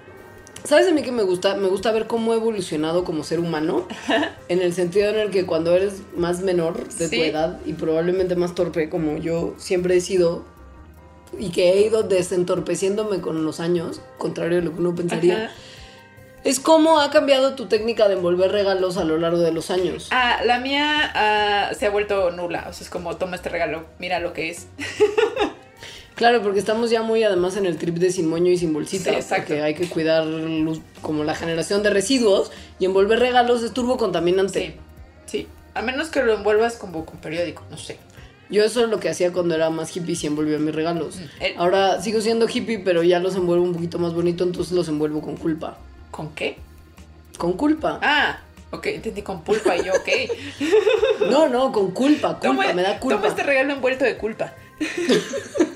[0.64, 1.55] ¿Sabes a mí que me gusta?
[1.55, 3.87] Me gusta ver cómo he evolucionado como ser humano.
[4.49, 8.35] En el sentido en el que cuando eres más menor de tu edad y probablemente
[8.35, 10.44] más torpe como yo siempre he sido
[11.38, 15.55] y que he ido desentorpeciéndome con los años, contrario a lo que uno pensaría, Ajá.
[16.43, 20.09] es cómo ha cambiado tu técnica de envolver regalos a lo largo de los años.
[20.11, 22.66] Ah, la mía ah, se ha vuelto nula.
[22.68, 24.66] O sea, es como, toma este regalo, mira lo que es.
[26.21, 29.09] Claro, porque estamos ya muy además en el trip de sin moño y sin bolsita,
[29.09, 29.47] Sí, exacto.
[29.49, 30.23] porque hay que cuidar
[31.01, 34.61] como la generación de residuos y envolver regalos es turbo contaminante.
[34.61, 34.75] Sí,
[35.25, 35.47] sí.
[35.73, 37.97] A menos que lo envuelvas como con periódico, no sé.
[38.51, 41.16] Yo eso es lo que hacía cuando era más hippie y envolvía mis regalos.
[41.41, 44.89] el- Ahora sigo siendo hippie, pero ya los envuelvo un poquito más bonito, entonces los
[44.89, 45.79] envuelvo con culpa.
[46.11, 46.59] ¿Con qué?
[47.39, 47.99] Con culpa.
[48.03, 48.41] Ah,
[48.73, 50.09] ok, entendí con pulpa y yo, ok.
[51.31, 53.16] No, no, con culpa, culpa, Toma, me da culpa.
[53.16, 54.53] toma este regalo envuelto de culpa.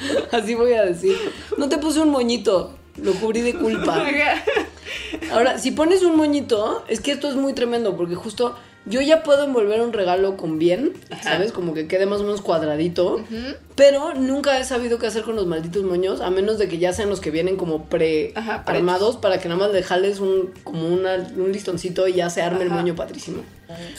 [0.32, 1.16] Así voy a decir.
[1.56, 4.06] No te puse un moñito, lo cubrí de culpa.
[5.32, 8.56] Ahora, si pones un moñito, es que esto es muy tremendo, porque justo
[8.88, 11.52] yo ya puedo envolver un regalo con bien, ¿sabes?
[11.52, 13.20] Como que quede más o menos cuadradito,
[13.74, 16.92] pero nunca he sabido qué hacer con los malditos moños, a menos de que ya
[16.92, 20.52] sean los que vienen como pre Ajá, armados para que nada más le jales un,
[20.64, 23.42] como una- un listoncito y ya se arme el moño padrísimo.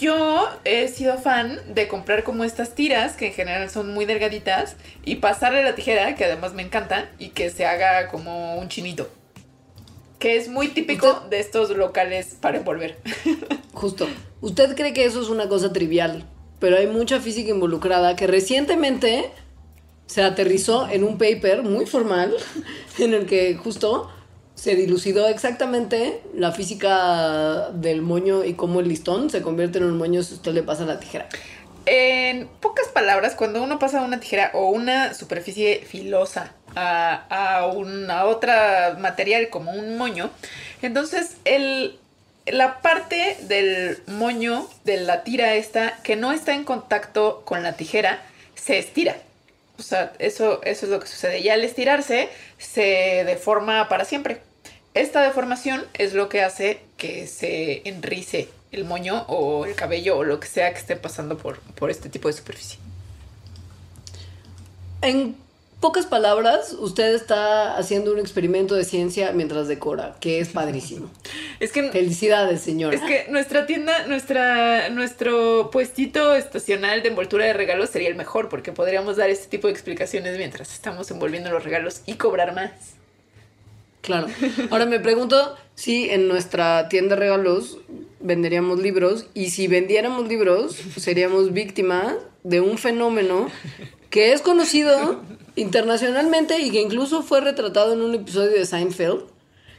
[0.02, 4.76] Yo he sido fan de comprar como estas tiras, que en general son muy delgaditas,
[5.06, 9.08] y pasarle la tijera, que además me encanta, y que se haga como un chinito.
[10.20, 11.30] Que es muy típico ¿Usted?
[11.30, 12.99] de estos locales para envolver.
[13.74, 14.07] Justo.
[14.41, 16.26] Usted cree que eso es una cosa trivial,
[16.59, 19.32] pero hay mucha física involucrada que recientemente
[20.05, 22.36] se aterrizó en un paper muy formal
[22.99, 24.09] en el que justo
[24.55, 29.97] se dilucidó exactamente la física del moño y cómo el listón se convierte en un
[29.97, 31.30] moño si usted le pasa la tijera.
[31.86, 38.97] En pocas palabras, cuando uno pasa una tijera o una superficie filosa a, una otra
[38.99, 40.30] material como un moño,
[40.82, 41.97] entonces el,
[42.45, 47.73] la parte del moño de la tira esta que no está en contacto con la
[47.73, 48.21] tijera
[48.55, 49.17] se estira.
[49.77, 51.39] O sea, eso, eso es lo que sucede.
[51.39, 54.41] Y al estirarse se deforma para siempre.
[54.93, 60.23] Esta deformación es lo que hace que se enrice el moño o el cabello o
[60.23, 62.80] lo que sea que esté pasando por, por este tipo de superficie.
[65.01, 65.38] En
[65.80, 71.09] pocas palabras, usted está haciendo un experimento de ciencia mientras decora, que es padrísimo.
[71.59, 72.95] Es que, Felicidades, señora.
[72.95, 78.47] es que nuestra tienda, nuestra, nuestro puestito estacional de envoltura de regalos sería el mejor
[78.47, 82.71] porque podríamos dar este tipo de explicaciones mientras estamos envolviendo los regalos y cobrar más.
[83.99, 84.27] Claro.
[84.69, 87.80] Ahora me pregunto si en nuestra tienda de regalos
[88.21, 93.49] venderíamos libros y si vendiéramos libros seríamos víctima de un fenómeno
[94.10, 95.22] que es conocido
[95.55, 99.24] internacionalmente y que incluso fue retratado en un episodio de Seinfeld,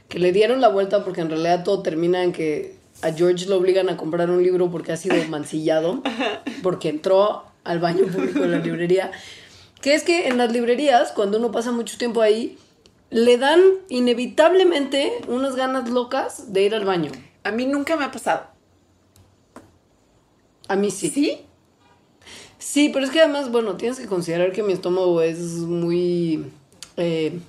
[0.08, 3.56] que le dieron la vuelta porque en realidad todo termina en que a George lo
[3.56, 6.02] obligan a comprar un libro porque ha sido mancillado,
[6.62, 9.10] porque entró al baño público de la librería,
[9.80, 12.58] que es que en las librerías, cuando uno pasa mucho tiempo ahí,
[13.10, 17.10] le dan inevitablemente unas ganas locas de ir al baño.
[17.42, 18.46] A mí nunca me ha pasado.
[20.68, 21.10] A mí sí.
[21.10, 21.40] ¿Sí?
[22.60, 26.44] Sí, pero es que además, bueno, tienes que considerar que mi estómago es muy...
[26.96, 27.40] eh,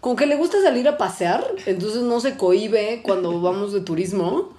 [0.00, 4.50] como que le gusta salir a pasear, entonces no se cohíbe cuando vamos de turismo.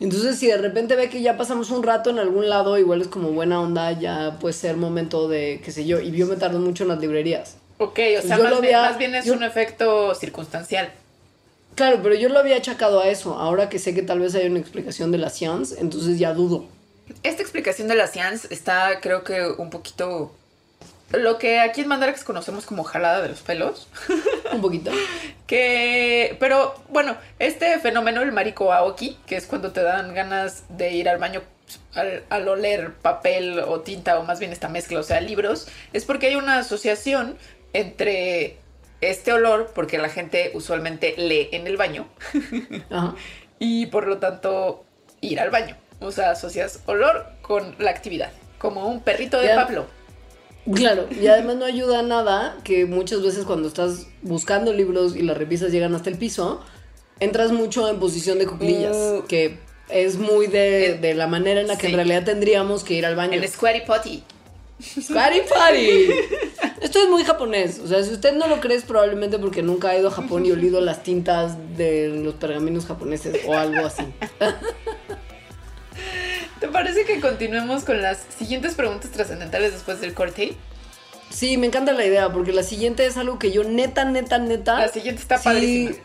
[0.00, 3.08] Entonces, si de repente ve que ya pasamos un rato en algún lado, igual es
[3.08, 6.58] como buena onda, ya puede ser momento de, qué sé yo, y yo me tardo
[6.58, 7.56] mucho en las librerías.
[7.78, 10.90] Ok, o sea, más, lo bien, más bien es yo- un efecto circunstancial.
[11.74, 13.34] Claro, pero yo lo había achacado a eso.
[13.34, 16.64] Ahora que sé que tal vez hay una explicación de la science, entonces ya dudo.
[17.22, 20.34] Esta explicación de la science está, creo que, un poquito.
[21.12, 23.88] Lo que aquí en Mandarax conocemos como jalada de los pelos.
[24.52, 24.90] Un poquito.
[25.46, 26.36] Que.
[26.40, 31.08] Pero bueno, este fenómeno, el marico aoki, que es cuando te dan ganas de ir
[31.08, 31.42] al baño
[31.94, 36.04] al, al oler papel o tinta, o más bien esta mezcla, o sea, libros, es
[36.04, 37.36] porque hay una asociación
[37.72, 38.58] entre
[39.00, 42.08] este olor, porque la gente usualmente lee en el baño,
[42.90, 43.14] Ajá.
[43.58, 44.84] y por lo tanto
[45.20, 45.76] ir al baño.
[46.00, 49.56] O sea, asocias olor con la actividad, como un perrito de Ya.
[49.56, 49.86] Pablo.
[50.74, 55.36] Claro, y además no ayuda nada que muchas veces cuando estás buscando libros y las
[55.36, 56.60] revistas llegan hasta el piso,
[57.20, 59.24] entras mucho en posición de cuclillas, Uh.
[59.28, 61.92] que es muy de, la manera en la que sí.
[61.92, 63.34] en realidad tendríamos que ir al baño.
[63.34, 64.24] En Squatty Potty.
[64.82, 66.08] Squatty Potty.
[66.82, 67.78] Esto es muy japonés.
[67.78, 70.44] O sea, si usted no lo cree es probablemente porque nunca ha ido a Japón
[70.44, 74.02] y olido las tintas de los pergaminos japoneses o algo así.
[76.60, 80.56] ¿Te parece que continuemos con las siguientes preguntas trascendentales después del corte?
[81.30, 84.78] Sí, me encanta la idea porque la siguiente es algo que yo neta, neta, neta.
[84.78, 85.96] La siguiente está sí, padrísima.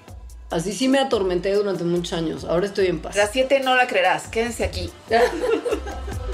[0.49, 2.43] Así sí me atormenté durante muchos años.
[2.43, 3.16] Ahora estoy en paz.
[3.16, 4.91] La 7 no la creerás, quédense aquí.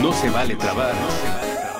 [0.00, 0.94] No se vale trabar.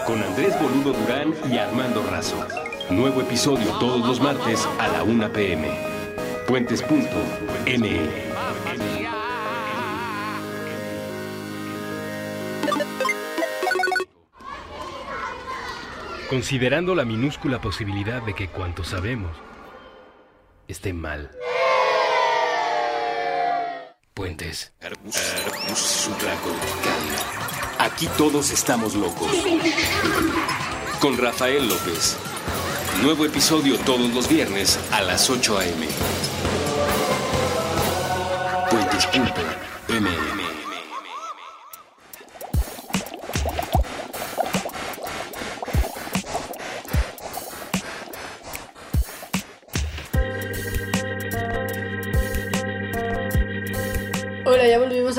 [0.07, 2.47] Con Andrés Boludo Durán y Armando Razo.
[2.91, 5.69] Nuevo episodio todos los martes a la 1 pm.
[6.47, 8.33] Puentes.me.
[16.33, 19.37] considerando la minúscula posibilidad de que cuanto sabemos
[20.67, 21.31] esté mal.
[24.23, 24.73] Puentes.
[27.81, 29.33] Aquí todos estamos locos.
[31.01, 32.17] Con Rafael López.
[33.03, 35.89] Nuevo episodio todos los viernes a las 8 a.m.
[38.71, 39.09] Puentes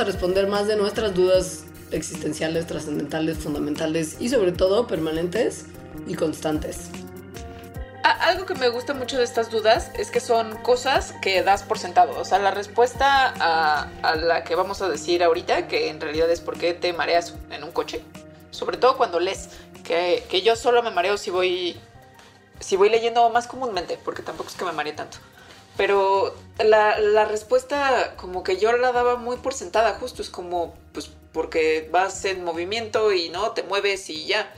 [0.04, 5.66] a responder más de nuestras dudas existenciales, trascendentales, fundamentales y sobre todo permanentes
[6.06, 6.90] y constantes.
[8.04, 11.80] Algo que me gusta mucho de estas dudas es que son cosas que das por
[11.80, 12.20] sentado.
[12.20, 16.30] O sea, la respuesta a, a la que vamos a decir ahorita, que en realidad
[16.30, 18.04] es por qué te mareas en un coche,
[18.52, 19.52] sobre todo cuando lees,
[19.86, 21.80] que, que yo solo me mareo si voy,
[22.60, 25.20] si voy leyendo más comúnmente, porque tampoco es que me maree tanto.
[25.78, 30.76] Pero la, la respuesta como que yo la daba muy por sentada, justo es como,
[30.94, 34.54] pues porque vas en movimiento y no te mueves y ya.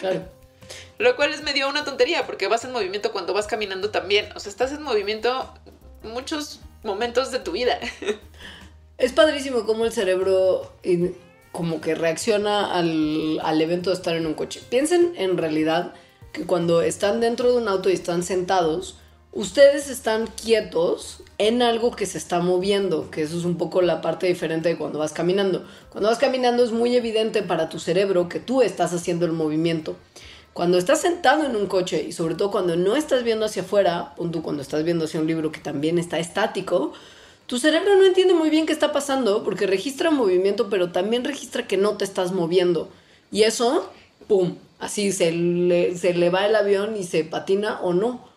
[0.00, 0.24] Claro.
[0.98, 4.28] Lo cual es medio una tontería, porque vas en movimiento cuando vas caminando también.
[4.36, 5.52] O sea, estás en movimiento
[6.02, 7.78] muchos momentos de tu vida.
[8.98, 10.74] Es padrísimo cómo el cerebro
[11.52, 14.60] como que reacciona al, al evento de estar en un coche.
[14.68, 15.94] Piensen en realidad
[16.32, 18.99] que cuando están dentro de un auto y están sentados,
[19.32, 24.00] ustedes están quietos en algo que se está moviendo, que eso es un poco la
[24.00, 25.64] parte diferente de cuando vas caminando.
[25.90, 29.96] Cuando vas caminando es muy evidente para tu cerebro que tú estás haciendo el movimiento.
[30.52, 34.14] Cuando estás sentado en un coche y sobre todo cuando no estás viendo hacia afuera,
[34.16, 36.92] pon tú cuando estás viendo hacia un libro que también está estático,
[37.46, 41.66] tu cerebro no entiende muy bien qué está pasando porque registra movimiento, pero también registra
[41.66, 42.88] que no te estás moviendo.
[43.30, 43.88] Y eso,
[44.28, 44.56] ¡pum!
[44.80, 48.29] Así se le, se le va el avión y se patina o no.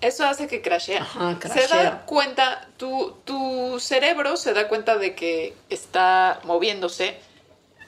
[0.00, 1.02] Eso hace que crashea.
[1.02, 7.18] Ajá, Se da cuenta, tu, tu cerebro se da cuenta de que está moviéndose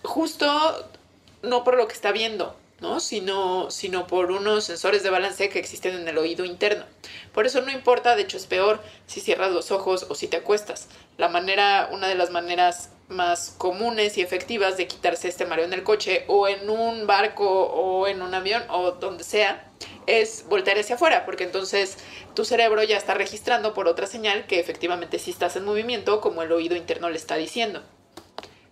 [0.02, 0.90] justo
[1.42, 3.00] no por lo que está viendo, ¿no?
[3.00, 6.84] Sino, sino por unos sensores de balance que existen en el oído interno.
[7.32, 10.38] Por eso no importa, de hecho es peor si cierras los ojos o si te
[10.38, 10.88] acuestas.
[11.16, 15.72] La manera, una de las maneras más comunes y efectivas de quitarse este mareo en
[15.72, 19.64] el coche o en un barco o en un avión o donde sea
[20.06, 21.98] es voltear hacia afuera, porque entonces
[22.34, 26.42] tu cerebro ya está registrando por otra señal que efectivamente sí estás en movimiento, como
[26.42, 27.82] el oído interno le está diciendo.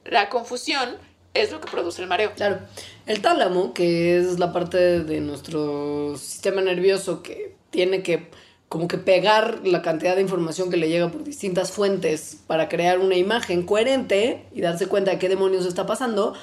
[0.05, 0.97] La confusión
[1.34, 2.32] es lo que produce el mareo.
[2.34, 2.61] Claro,
[3.07, 8.30] el tálamo, que es la parte de nuestro sistema nervioso que tiene que
[8.68, 12.98] como que pegar la cantidad de información que le llega por distintas fuentes para crear
[12.98, 16.34] una imagen coherente y darse cuenta de qué demonios está pasando,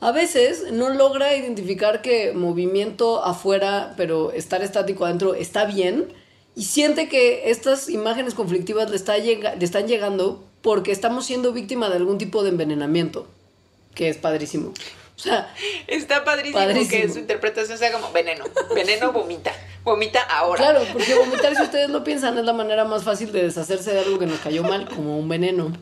[0.00, 6.08] a veces no logra identificar que movimiento afuera, pero estar estático adentro está bien
[6.54, 12.18] y siente que estas imágenes conflictivas le, están llegando porque estamos siendo víctima de algún
[12.18, 13.26] tipo de envenenamiento,
[13.94, 14.72] que es padrísimo.
[15.16, 15.52] O sea,
[15.86, 16.90] Está padrísimo, Padrísimo.
[17.02, 18.44] que su interpretación sea como veneno.
[18.74, 19.52] Veneno vomita.
[19.82, 20.58] Vomita ahora.
[20.58, 24.00] Claro, porque vomitar, si ustedes lo piensan, es la manera más fácil de deshacerse de
[24.00, 25.72] algo que nos cayó mal, como un veneno.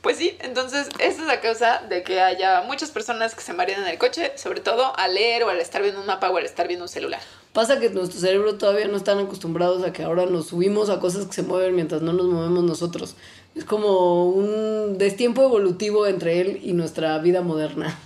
[0.00, 3.82] Pues sí, entonces esa es la causa de que haya muchas personas que se marean
[3.82, 6.44] en el coche, sobre todo al leer o al estar viendo un mapa o al
[6.44, 7.20] estar viendo un celular.
[7.52, 11.26] Pasa que nuestro cerebro todavía no están acostumbrados a que ahora nos subimos a cosas
[11.26, 13.16] que se mueven mientras no nos movemos nosotros.
[13.54, 17.98] Es como un destiempo evolutivo entre él y nuestra vida moderna.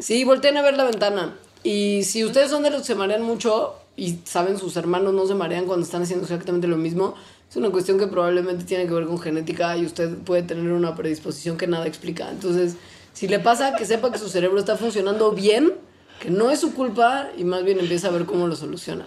[0.00, 1.36] Sí, volteen a ver la ventana.
[1.62, 5.26] Y si ustedes son de los que se marean mucho y saben sus hermanos no
[5.26, 7.14] se marean cuando están haciendo exactamente lo mismo,
[7.48, 10.96] es una cuestión que probablemente tiene que ver con genética y usted puede tener una
[10.96, 12.30] predisposición que nada explica.
[12.30, 12.76] Entonces,
[13.12, 15.74] si le pasa, que sepa que su cerebro está funcionando bien,
[16.20, 19.06] que no es su culpa y más bien empieza a ver cómo lo soluciona.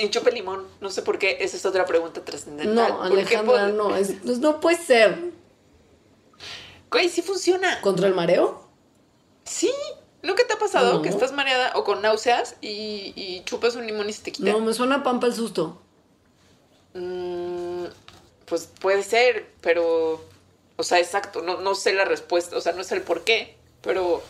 [0.00, 0.66] Enchupe limón.
[0.80, 1.38] No sé por qué.
[1.40, 2.88] Esa es otra pregunta trascendental.
[2.88, 5.18] No, ¿Por qué Alejandra, no, es- pues no puede ser.
[6.90, 7.80] Güey, sí funciona.
[7.80, 8.66] ¿Contra el mareo?
[9.44, 9.70] Sí.
[10.22, 11.02] ¿Nunca te ha pasado No.
[11.02, 14.50] que estás mareada o con náuseas y, y chupas un limón y se te quita?
[14.52, 15.80] No, me suena pampa el susto.
[16.94, 17.84] Mm,
[18.46, 20.20] pues puede ser, pero.
[20.76, 21.42] O sea, exacto.
[21.42, 22.56] No, no sé la respuesta.
[22.56, 23.56] O sea, no sé el por qué.
[23.82, 24.22] Pero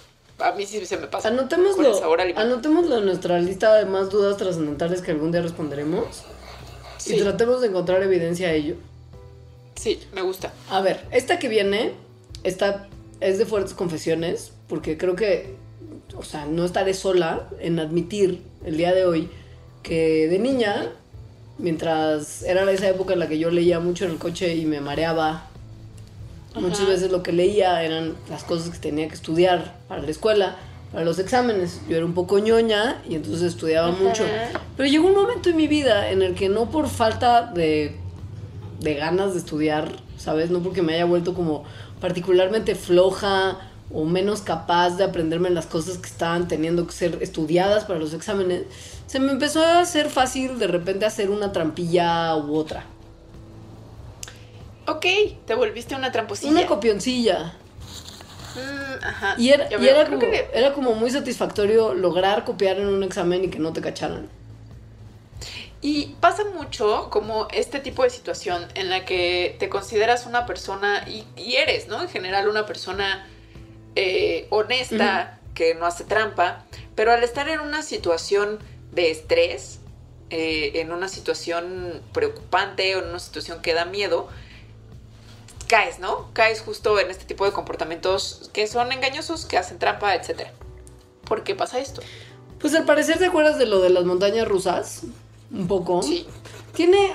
[0.43, 1.29] a mí sí se me pasa.
[1.29, 6.25] Anotémoslo, sabor anotémoslo en nuestra lista de más dudas trascendentales que algún día responderemos.
[6.99, 7.17] Sí.
[7.17, 8.77] Y tratemos de encontrar evidencia a ello.
[9.75, 10.53] Sí, me gusta.
[10.69, 11.93] A ver, esta que viene,
[12.45, 12.89] esta
[13.21, 15.55] es de fuertes confesiones, porque creo que,
[16.17, 19.31] o sea, no estaré sola en admitir el día de hoy
[19.83, 20.93] que de niña,
[21.59, 24.81] mientras era esa época en la que yo leía mucho en el coche y me
[24.81, 25.50] mareaba
[26.55, 30.57] Muchas veces lo que leía eran las cosas que tenía que estudiar para la escuela,
[30.93, 31.81] para los exámenes.
[31.89, 34.25] Yo era un poco ñoña y entonces estudiaba mucho.
[34.77, 37.97] Pero llegó un momento en mi vida en el que no por falta de,
[38.81, 40.51] de ganas de estudiar, ¿sabes?
[40.51, 41.65] No porque me haya vuelto como
[42.01, 43.59] particularmente floja
[43.93, 48.15] o menos capaz de aprenderme las cosas que estaban teniendo que ser estudiadas para los
[48.15, 48.63] exámenes,
[49.07, 52.85] se me empezó a hacer fácil de repente hacer una trampilla u otra.
[54.91, 55.07] Ok,
[55.47, 56.51] te volviste una tramposilla.
[56.51, 57.55] Una copioncilla.
[58.57, 59.35] Mm, ajá.
[59.39, 63.49] Y, era, y como, que- era como muy satisfactorio lograr copiar en un examen y
[63.49, 64.29] que no te cacharan.
[65.81, 71.05] Y pasa mucho como este tipo de situación en la que te consideras una persona,
[71.09, 72.03] y, y eres, ¿no?
[72.03, 73.27] En general una persona
[73.97, 76.65] eh, honesta, que no hace trampa,
[76.95, 78.59] pero al estar en una situación
[78.93, 79.79] de estrés,
[80.31, 84.29] eh, en una situación preocupante o en una situación que da miedo,
[85.71, 86.29] caes, ¿no?
[86.33, 90.49] Caes justo en este tipo de comportamientos que son engañosos, que hacen trampa, etc.
[91.25, 92.03] ¿Por qué pasa esto?
[92.59, 95.03] Pues al parecer te acuerdas de lo de las montañas rusas,
[95.53, 96.03] un poco.
[96.03, 96.27] Sí.
[96.75, 97.13] Tiene,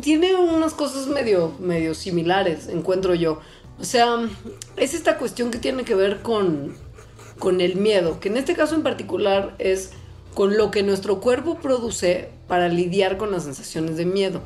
[0.00, 3.40] tiene unas cosas medio, medio similares, encuentro yo.
[3.78, 4.16] O sea,
[4.76, 6.74] es esta cuestión que tiene que ver con,
[7.38, 9.90] con el miedo, que en este caso en particular es
[10.32, 14.40] con lo que nuestro cuerpo produce para lidiar con las sensaciones de miedo.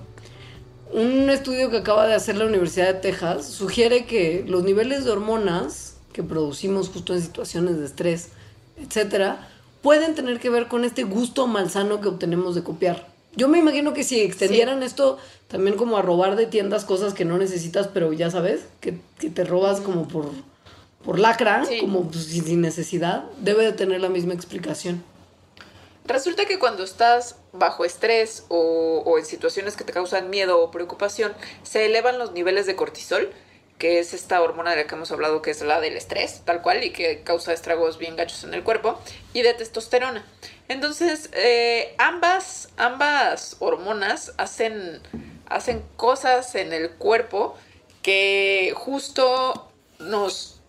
[0.95, 5.11] Un estudio que acaba de hacer la Universidad de Texas sugiere que los niveles de
[5.11, 8.29] hormonas que producimos justo en situaciones de estrés,
[8.81, 9.49] etcétera,
[9.83, 13.09] pueden tener que ver con este gusto malsano que obtenemos de copiar.
[13.35, 15.19] Yo me imagino que si extendieran esto
[15.49, 19.31] también como a robar de tiendas cosas que no necesitas, pero ya sabes, que, que
[19.31, 20.31] te robas como por,
[21.05, 21.81] por lacra, Sí.
[21.81, 25.03] como pues, sin necesidad, debe de tener la misma explicación.
[26.05, 31.35] Resulta que cuando estás bajo estrés o, en situaciones que te causan miedo o preocupación,
[31.63, 33.33] se elevan los niveles de cortisol,
[33.79, 36.61] que es esta hormona de la que hemos hablado, que es la del estrés, tal
[36.61, 39.01] cual, y que causa estragos bien gachos en el cuerpo,
[39.33, 40.27] y de testosterona.
[40.69, 45.01] Entonces, eh, ambas, ambas hormonas hacen,
[45.47, 47.57] hacen cosas en el cuerpo
[48.03, 50.61] que justo nos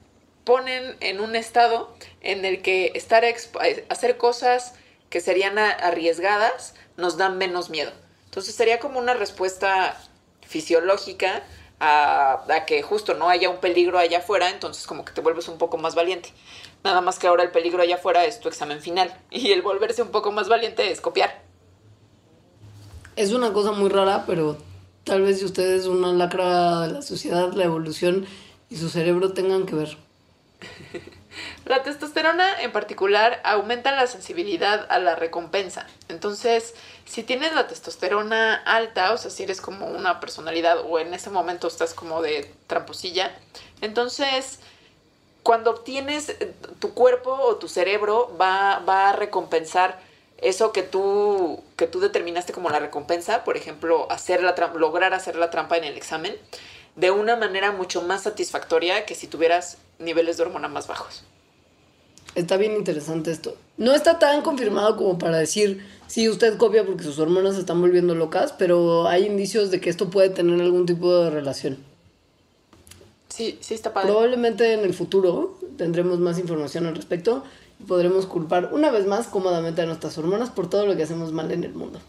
[0.45, 3.25] ponen en un estado en el que estar
[3.89, 4.75] hacer cosas
[5.09, 7.91] que serían arriesgadas nos dan menos miedo.
[8.25, 9.97] Entonces sería como una respuesta
[10.41, 11.43] fisiológica
[11.79, 15.47] a, a que justo no haya un peligro allá afuera, entonces como que te vuelves
[15.47, 16.33] un poco más valiente.
[16.83, 20.01] Nada más que ahora el peligro allá afuera es tu examen final y el volverse
[20.01, 21.43] un poco más valiente es copiar.
[23.15, 24.57] Es una cosa muy rara, pero
[25.03, 28.25] tal vez si ustedes una lacra de la sociedad, la evolución
[28.69, 29.97] y su cerebro tengan que ver.
[31.65, 35.87] La testosterona en particular aumenta la sensibilidad a la recompensa.
[36.09, 36.73] Entonces,
[37.05, 41.29] si tienes la testosterona alta, o sea, si eres como una personalidad o en ese
[41.29, 43.31] momento estás como de tramposilla,
[43.81, 44.59] entonces
[45.43, 49.99] cuando obtienes eh, tu cuerpo o tu cerebro va, va a recompensar
[50.39, 55.35] eso que tú, que tú determinaste como la recompensa, por ejemplo, hacer la lograr hacer
[55.35, 56.35] la trampa en el examen,
[56.95, 61.23] de una manera mucho más satisfactoria que si tuvieras niveles de hormona más bajos.
[62.35, 63.55] Está bien interesante esto.
[63.77, 67.79] No está tan confirmado como para decir si usted copia porque sus hormonas se están
[67.79, 71.77] volviendo locas, pero hay indicios de que esto puede tener algún tipo de relación.
[73.29, 74.09] Sí, sí está padre.
[74.09, 77.43] Probablemente en el futuro tendremos más información al respecto
[77.79, 81.31] y podremos culpar una vez más cómodamente a nuestras hormonas por todo lo que hacemos
[81.31, 81.99] mal en el mundo.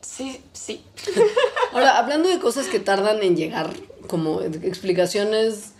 [0.00, 0.82] Sí, sí.
[1.72, 3.72] Ahora, hablando de cosas que tardan en llegar,
[4.08, 5.72] como explicaciones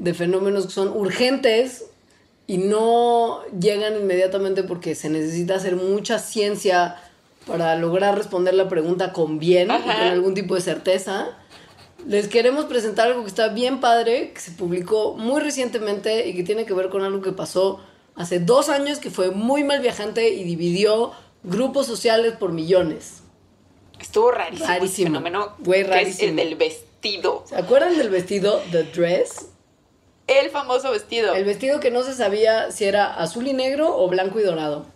[0.00, 1.84] de fenómenos que son urgentes
[2.46, 6.96] y no llegan inmediatamente porque se necesita hacer mucha ciencia
[7.46, 9.82] para lograr responder la pregunta con bien Ajá.
[9.82, 11.28] con algún tipo de certeza,
[12.06, 16.42] les queremos presentar algo que está bien padre, que se publicó muy recientemente y que
[16.44, 17.80] tiene que ver con algo que pasó
[18.14, 23.22] hace dos años, que fue muy mal viajante y dividió grupos sociales por millones.
[24.00, 24.66] Estuvo rarísimo.
[24.66, 25.06] Rarísimo.
[25.08, 25.54] fenómeno.
[25.58, 26.30] Güey, que es rarísimo.
[26.30, 27.44] el del vestido.
[27.46, 29.49] ¿Se acuerdan del vestido The Dress?
[30.30, 31.34] El famoso vestido.
[31.34, 34.86] El vestido que no se sabía si era azul y negro o blanco y dorado.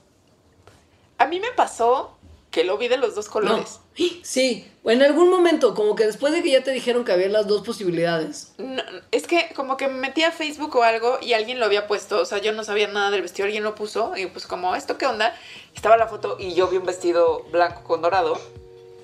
[1.18, 2.16] A mí me pasó
[2.52, 3.80] que lo vi de los dos colores.
[3.80, 3.84] No.
[4.22, 7.28] Sí, o en algún momento, como que después de que ya te dijeron que había
[7.28, 8.52] las dos posibilidades.
[8.58, 8.82] No,
[9.12, 12.20] es que como que me metí a Facebook o algo y alguien lo había puesto,
[12.20, 14.98] o sea, yo no sabía nada del vestido, alguien lo puso y pues como, ¿esto
[14.98, 15.32] qué onda?
[15.76, 18.40] Estaba la foto y yo vi un vestido blanco con dorado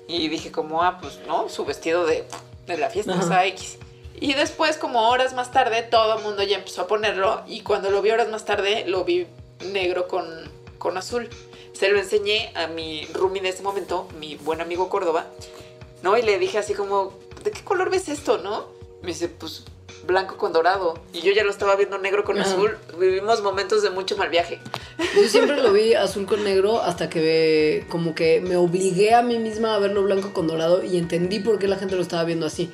[0.07, 2.25] y dije como, ah, pues no, su vestido de,
[2.67, 3.77] de la fiesta, o sea, X.
[4.21, 7.89] Y después, como horas más tarde, todo el mundo ya empezó a ponerlo y cuando
[7.89, 9.25] lo vi horas más tarde, lo vi
[9.73, 10.23] negro con,
[10.77, 11.27] con azul.
[11.73, 15.25] Se lo enseñé a mi roomie de ese momento, mi buen amigo Córdoba,
[16.03, 16.17] ¿no?
[16.19, 18.67] Y le dije así como, ¿de qué color ves esto, no?
[19.01, 19.65] Me dice, pues
[20.05, 22.47] blanco con dorado y yo ya lo estaba viendo negro con Ajá.
[22.47, 22.77] azul.
[22.99, 24.59] Vivimos momentos de mucho mal viaje.
[25.15, 29.39] Yo siempre lo vi azul con negro hasta que como que me obligué a mí
[29.39, 32.45] misma a verlo blanco con dorado y entendí por qué la gente lo estaba viendo
[32.45, 32.71] así.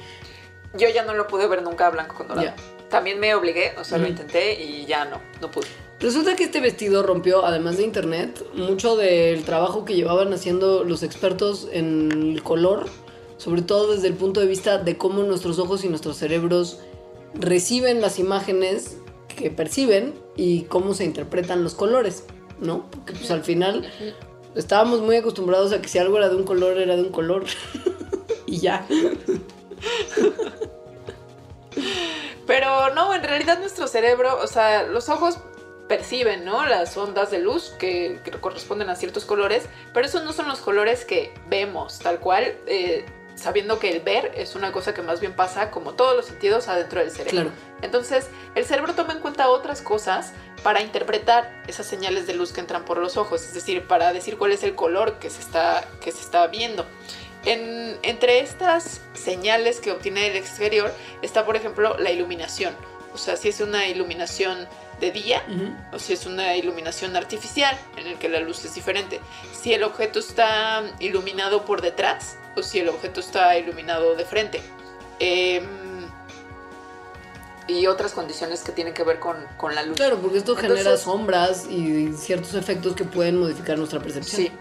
[0.74, 2.53] Yo ya no lo pude ver nunca blanco con dorado.
[2.89, 5.68] También me obligué, o sea, lo intenté y ya no, no pude.
[5.99, 11.01] Resulta que este vestido rompió, además de internet, mucho del trabajo que llevaban haciendo los
[11.01, 12.86] expertos en el color,
[13.38, 16.80] sobre todo desde el punto de vista de cómo nuestros ojos y nuestros cerebros
[17.34, 18.97] reciben las imágenes
[19.28, 22.26] que perciben y cómo se interpretan los colores,
[22.59, 22.89] ¿no?
[22.91, 23.91] Porque pues al final
[24.55, 27.45] estábamos muy acostumbrados a que si algo era de un color, era de un color.
[28.45, 28.86] y ya.
[32.47, 35.39] Pero no, en realidad nuestro cerebro, o sea, los ojos
[35.88, 36.65] perciben, ¿no?
[36.65, 40.59] Las ondas de luz que, que corresponden a ciertos colores, pero esos no son los
[40.59, 43.05] colores que vemos, tal cual, eh,
[43.36, 46.67] sabiendo que el ver es una cosa que más bien pasa, como todos los sentidos,
[46.67, 47.51] adentro del cerebro.
[47.51, 47.51] Claro.
[47.82, 52.61] Entonces, el cerebro toma en cuenta otras cosas para interpretar esas señales de luz que
[52.61, 55.88] entran por los ojos, es decir, para decir cuál es el color que se está,
[56.01, 56.86] que se está viendo.
[57.45, 62.73] En- entre estas señales que obtiene el exterior está, por ejemplo, la iluminación.
[63.13, 64.67] O sea, si es una iluminación
[64.99, 65.43] de día
[65.93, 69.19] o si es una iluminación artificial en el que la luz es diferente.
[69.53, 74.61] Si el objeto está iluminado por detrás o si el objeto está iluminado de frente.
[75.19, 75.65] Em,
[77.67, 79.97] y otras condiciones que tienen que ver con, con la luz.
[79.97, 84.41] Claro, porque esto genera sombras y ciertos efectos que pueden modificar nuestra percepción.
[84.41, 84.51] Sí.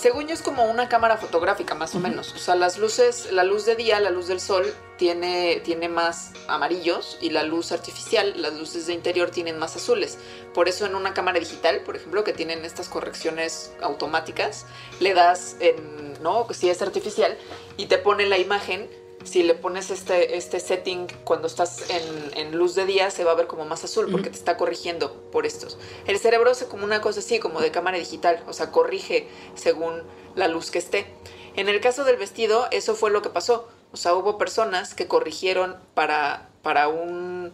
[0.00, 2.32] Según yo es como una cámara fotográfica más o menos.
[2.32, 4.64] O sea, las luces, la luz de día, la luz del sol
[4.96, 10.16] tiene, tiene más amarillos y la luz artificial, las luces de interior tienen más azules.
[10.54, 14.64] Por eso en una cámara digital, por ejemplo, que tienen estas correcciones automáticas,
[15.00, 16.46] le das en, ¿no?
[16.50, 17.36] Si es artificial
[17.76, 18.88] y te pone la imagen.
[19.24, 23.32] Si le pones este, este setting cuando estás en, en luz de día, se va
[23.32, 25.78] a ver como más azul porque te está corrigiendo por estos.
[26.06, 30.02] El cerebro hace como una cosa así, como de cámara digital, o sea, corrige según
[30.34, 31.06] la luz que esté.
[31.54, 33.68] En el caso del vestido, eso fue lo que pasó.
[33.92, 37.52] O sea, hubo personas que corrigieron para, para un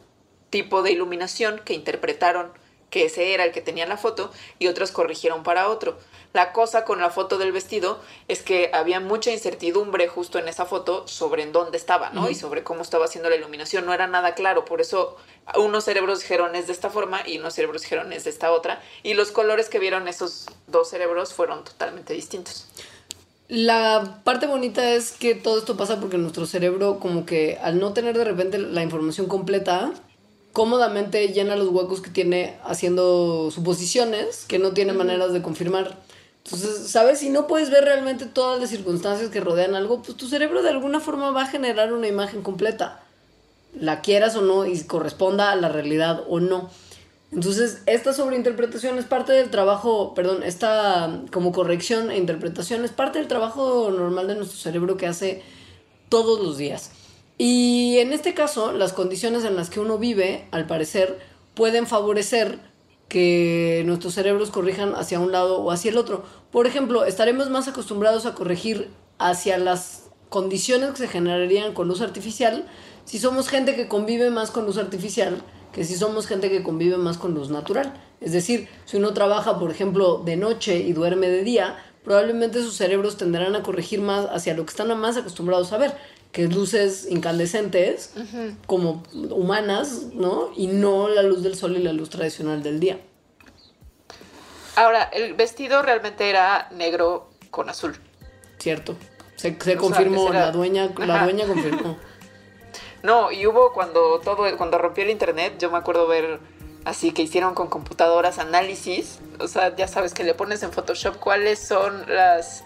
[0.50, 2.52] tipo de iluminación que interpretaron
[2.90, 5.98] que ese era el que tenía la foto y otros corrigieron para otro.
[6.36, 10.66] La cosa con la foto del vestido es que había mucha incertidumbre justo en esa
[10.66, 12.28] foto sobre en dónde estaba, ¿no?
[12.28, 13.86] Y sobre cómo estaba haciendo la iluminación.
[13.86, 15.16] No era nada claro, por eso
[15.56, 18.82] unos cerebros dijeron es de esta forma y unos cerebros dijeron es de esta otra.
[19.02, 22.66] Y los colores que vieron esos dos cerebros fueron totalmente distintos.
[23.48, 27.94] La parte bonita es que todo esto pasa porque nuestro cerebro como que al no
[27.94, 29.90] tener de repente la información completa,
[30.52, 35.96] cómodamente llena los huecos que tiene haciendo suposiciones que no tiene maneras de confirmar.
[36.46, 37.18] Entonces, ¿sabes?
[37.18, 40.70] Si no puedes ver realmente todas las circunstancias que rodean algo, pues tu cerebro de
[40.70, 43.00] alguna forma va a generar una imagen completa.
[43.74, 46.70] La quieras o no y corresponda a la realidad o no.
[47.32, 53.18] Entonces, esta sobreinterpretación es parte del trabajo, perdón, esta como corrección e interpretación es parte
[53.18, 55.42] del trabajo normal de nuestro cerebro que hace
[56.08, 56.92] todos los días.
[57.38, 61.18] Y en este caso, las condiciones en las que uno vive, al parecer,
[61.54, 62.60] pueden favorecer
[63.08, 66.24] que nuestros cerebros corrijan hacia un lado o hacia el otro.
[66.50, 72.00] Por ejemplo, estaremos más acostumbrados a corregir hacia las condiciones que se generarían con luz
[72.00, 72.66] artificial
[73.04, 75.40] si somos gente que convive más con luz artificial
[75.76, 77.92] que si somos gente que convive más con luz natural.
[78.22, 82.76] Es decir, si uno trabaja, por ejemplo, de noche y duerme de día, probablemente sus
[82.76, 85.92] cerebros tenderán a corregir más hacia lo que están más acostumbrados a ver,
[86.36, 88.12] que es luces incandescentes,
[88.66, 90.50] como humanas, ¿no?
[90.54, 93.00] Y no la luz del sol y la luz tradicional del día.
[94.74, 97.96] Ahora, el vestido realmente era negro con azul.
[98.58, 98.96] ¿Cierto?
[99.36, 101.96] Se, confirmó, la dueña, la dueña confirmó.
[103.02, 106.40] No, y hubo cuando todo, cuando rompió el internet, yo me acuerdo ver
[106.86, 109.18] así que hicieron con computadoras análisis.
[109.40, 112.64] O sea, ya sabes que le pones en Photoshop cuáles son las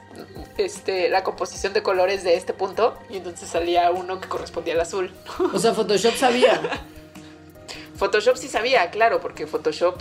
[0.58, 2.96] este, la composición de colores de este punto.
[3.08, 5.10] Y entonces salía uno que correspondía al azul.
[5.52, 6.60] O sea, Photoshop sabía.
[7.96, 10.00] Photoshop sí sabía, claro, porque Photoshop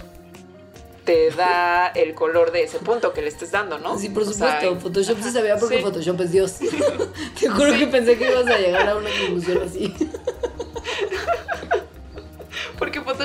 [1.05, 3.97] te da el color de ese punto que le estés dando, ¿no?
[3.97, 4.82] Sí, por O sea, supuesto.
[4.82, 5.84] Photoshop sí sabía porque sí.
[5.84, 6.55] Photoshop es Dios.
[7.39, 9.95] Te juro que pensé que ibas a llegar a una conclusión así.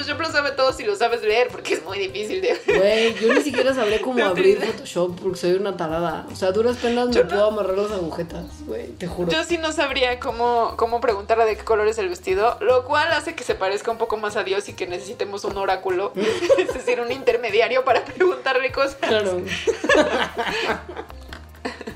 [0.04, 2.60] Photoshop lo sabe todo si lo sabes leer, porque es muy difícil de...
[2.66, 4.60] Güey, yo ni siquiera sabré cómo abrir.
[4.60, 6.26] Photoshop porque soy una tarada.
[6.30, 7.28] O sea, duras penas me Yo no.
[7.30, 9.30] puedo amarrar las agujetas, güey, te juro.
[9.30, 13.12] Yo sí no sabría cómo, cómo preguntarle de qué color es el vestido, lo cual
[13.12, 16.12] hace que se parezca un poco más a Dios y que necesitemos un oráculo,
[16.58, 18.96] es decir, un intermediario para preguntarle cosas.
[18.96, 19.40] Claro.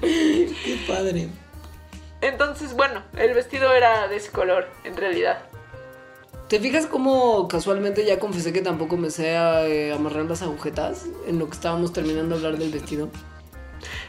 [0.00, 1.28] Qué padre.
[2.20, 5.38] Entonces, bueno, el vestido era de ese color, en realidad.
[6.48, 11.38] ¿Te fijas cómo casualmente ya confesé que tampoco me sé eh, amarrar las agujetas en
[11.38, 13.10] lo que estábamos terminando de hablar del vestido?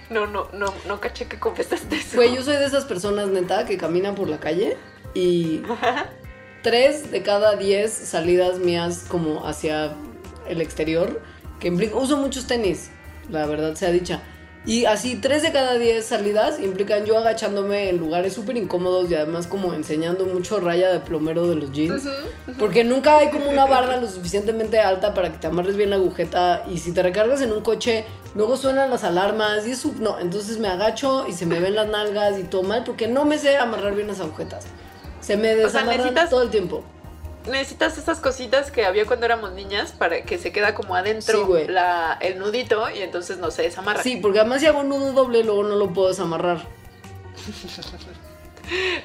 [0.10, 2.16] No, no, no, no caché que confesaste eso.
[2.16, 4.78] Güey, yo soy de esas personas neta que caminan por la calle
[5.14, 5.64] y
[6.64, 9.94] tres de cada diez salidas mías como hacia
[10.48, 11.22] el exterior,
[11.60, 12.90] que implica, uso muchos tenis,
[13.30, 14.24] la verdad sea dicha.
[14.66, 19.16] Y así, tres de cada diez salidas implican yo agachándome en lugares súper incómodos y
[19.16, 22.04] además como enseñando mucho raya de plomero de los jeans.
[22.60, 25.96] Porque nunca hay como una barra lo suficientemente alta para que te amarres bien la
[25.96, 26.66] agujeta.
[26.70, 28.04] Y si te recargas en un coche,
[28.36, 29.92] luego suenan las alarmas y eso.
[29.98, 33.24] No, entonces me agacho y se me ven las nalgas y todo mal porque no
[33.26, 34.66] me sé amarrar bien las agujetas.
[35.22, 36.84] Se me sea, desamarran necesitas- todo el tiempo.
[37.50, 41.68] Necesitas esas cositas que había cuando éramos niñas para que se queda como adentro Sí,
[41.68, 44.04] la, el nudito y entonces no se desamarra.
[44.04, 46.62] Sí, porque además si hago un nudo doble, luego no lo puedo desamarrar.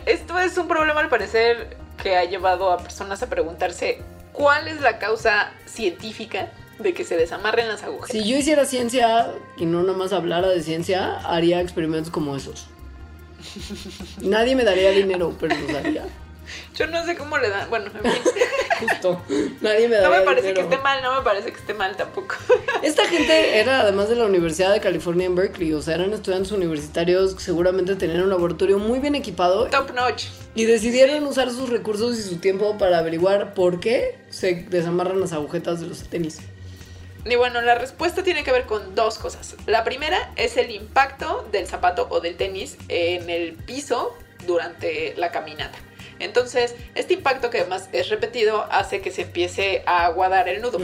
[0.07, 4.81] Esto es un problema al parecer que ha llevado a personas a preguntarse cuál es
[4.81, 8.11] la causa científica de que se desamarren las agujetas.
[8.11, 12.67] Si yo hiciera ciencia y no nada más hablara de ciencia, haría experimentos como esos.
[14.21, 16.05] Nadie me daría dinero, pero los haría.
[16.77, 17.69] Yo no sé cómo le dan.
[17.71, 18.23] Bueno, en fin.
[18.81, 19.23] Justo.
[19.61, 21.97] Nadie me no daría me parece que esté mal, no me parece que esté mal
[21.97, 22.37] tampoco.
[22.83, 26.53] Esta gente era además de la Universidad de California en Berkeley, o sea, eran estudiantes
[26.53, 30.27] universitarios que seguramente tenían un laboratorio muy bien equipado Top notch.
[30.55, 35.33] y decidieron usar sus recursos y su tiempo para averiguar por qué se desamarran las
[35.33, 36.41] agujetas de los tenis.
[37.25, 39.57] Y bueno, la respuesta tiene que ver con dos cosas.
[39.67, 44.15] La primera es el impacto del zapato o del tenis en el piso
[44.47, 45.79] durante la caminata.
[46.19, 50.79] Entonces, este impacto que además es repetido hace que se empiece a aguadar el nudo.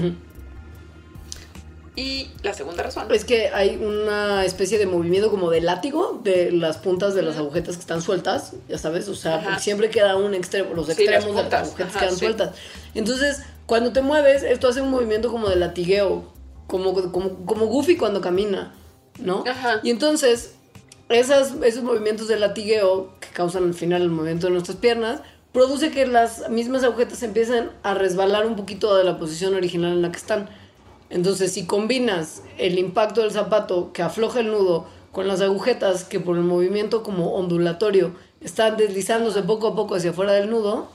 [1.97, 3.13] Y la segunda razón.
[3.13, 7.37] Es que hay una especie de movimiento como de látigo de las puntas de las
[7.37, 11.35] agujetas que están sueltas, ya sabes, o sea, siempre queda un extremo, los Sí, extremos
[11.35, 12.21] las de las agujetas ajá, quedan sí.
[12.21, 12.51] sueltas.
[12.95, 16.33] Entonces, cuando te mueves, esto hace un movimiento como de latigueo,
[16.69, 18.73] como, como, como Goofy cuando camina,
[19.19, 19.45] ¿no?
[19.47, 19.81] Ajá.
[19.83, 20.55] Y entonces,
[21.11, 25.21] esas, esos movimientos de latigueo que causan al final el movimiento de nuestras piernas,
[25.53, 30.03] produce que las mismas agujetas empiecen a resbalar un poquito de la posición original en
[30.03, 30.49] la que están.
[31.11, 36.21] Entonces, si combinas el impacto del zapato que afloja el nudo con las agujetas que
[36.21, 40.89] por el movimiento como ondulatorio están deslizándose poco a poco hacia afuera del nudo,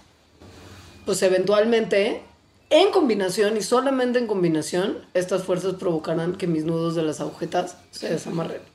[1.05, 2.23] pues eventualmente,
[2.69, 7.77] en combinación y solamente en combinación, estas fuerzas provocarán que mis nudos de las agujetas
[7.91, 8.74] se desamarren.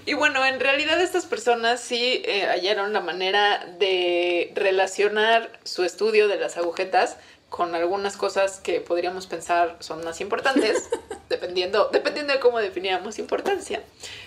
[0.05, 6.27] Y bueno, en realidad estas personas sí eh, hallaron la manera de relacionar su estudio
[6.27, 7.17] de las agujetas
[7.49, 10.89] con algunas cosas que podríamos pensar son más importantes,
[11.29, 13.83] dependiendo, dependiendo de cómo definiéramos importancia.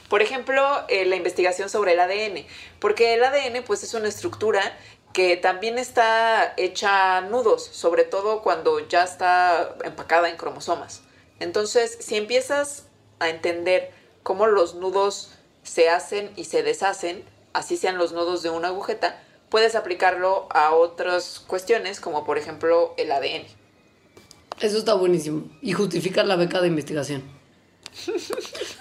[0.09, 2.45] Por ejemplo, eh, la investigación sobre el ADN,
[2.81, 4.77] porque el ADN pues es una estructura
[5.15, 11.03] que también está hecha nudos, sobre todo cuando ya está empacada en cromosomas.
[11.39, 12.89] Entonces, si empiezas
[13.25, 13.91] a entender
[14.23, 15.31] cómo los nudos
[15.63, 17.23] se hacen y se deshacen,
[17.53, 22.95] así sean los nudos de una agujeta, puedes aplicarlo a otras cuestiones, como por ejemplo
[22.97, 23.45] el ADN.
[24.61, 25.49] Eso está buenísimo.
[25.63, 27.23] Y justifica la beca de investigación.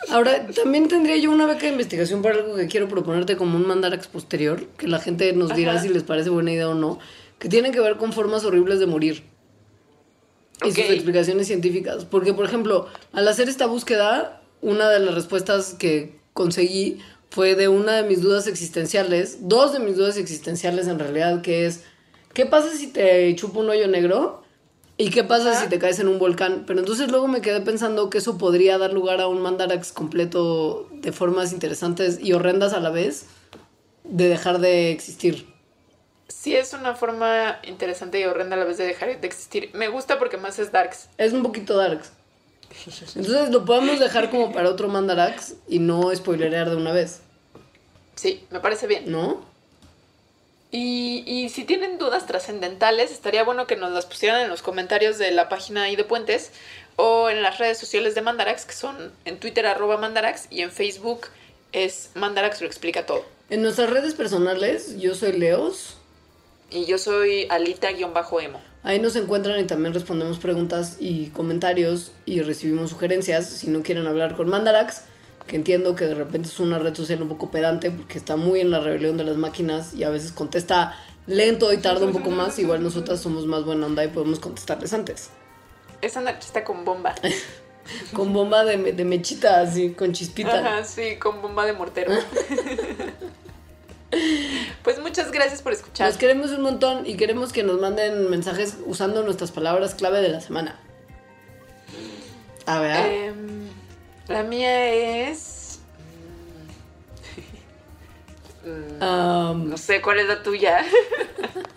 [0.10, 3.68] Ahora, también tendría yo una beca de investigación para algo que quiero proponerte como un
[3.68, 5.82] mandarax posterior, que la gente nos dirá Ajá.
[5.82, 7.00] si les parece buena idea o no,
[7.40, 9.24] que tiene que ver con formas horribles de morir.
[10.64, 12.06] Y sus explicaciones científicas.
[12.06, 17.00] Porque, por ejemplo, al hacer esta búsqueda, una de las respuestas que conseguí
[17.30, 21.66] fue de una de mis dudas existenciales, dos de mis dudas existenciales en realidad, que
[21.66, 21.84] es,
[22.34, 24.44] ¿qué pasa si te chupa un hoyo negro?
[24.98, 26.66] ¿Y qué pasa si te caes en un volcán?
[26.68, 30.88] Pero entonces luego me quedé pensando que eso podría dar lugar a un mandarax completo
[30.92, 33.26] de formas interesantes y horrendas a la vez
[34.04, 35.53] de dejar de existir.
[36.34, 39.70] Sí es una forma interesante y horrenda a la vez de dejar de existir.
[39.74, 41.08] Me gusta porque más es darks.
[41.18, 42.12] Es un poquito darks.
[43.16, 47.22] Entonces lo podemos dejar como para otro mandarax y no spoilerear de una vez,
[48.16, 49.12] Sí, me parece bien.
[49.12, 49.46] ¿no?
[50.72, 55.18] Y, y si tienen dudas trascendentales, estaría bueno que nos las pusieran en los comentarios
[55.18, 56.52] de la página ahí de Puentes
[56.96, 60.72] o en las redes sociales de Mandarax, que son en Twitter arroba Mandarax y en
[60.72, 61.28] Facebook
[61.72, 63.24] es Mandarax lo explica todo.
[63.50, 65.98] En nuestras redes personales, yo soy Leos.
[66.74, 68.60] Y yo soy Alita-Emo.
[68.82, 73.48] Ahí nos encuentran y también respondemos preguntas y comentarios y recibimos sugerencias.
[73.48, 75.04] Si no quieren hablar con Mandarax,
[75.46, 78.60] que entiendo que de repente es una red social un poco pedante porque está muy
[78.60, 80.98] en la rebelión de las máquinas y a veces contesta
[81.28, 82.58] lento y tarda un poco más.
[82.58, 85.30] Igual nosotras somos más buena onda y podemos contestarles antes.
[86.02, 87.14] Es anarquista con bomba.
[88.14, 90.60] Con bomba de, de mechita, así, con chispita.
[90.60, 92.14] Ajá, sí, con bomba de mortero.
[94.84, 96.08] Pues muchas gracias por escuchar.
[96.08, 100.30] Los queremos un montón y queremos que nos manden mensajes usando nuestras palabras clave de
[100.30, 100.80] la semana.
[102.66, 103.06] A ver.
[103.06, 103.68] Em,
[104.28, 105.80] la mía es.
[108.66, 110.86] Um, No sé cuál es la tuya.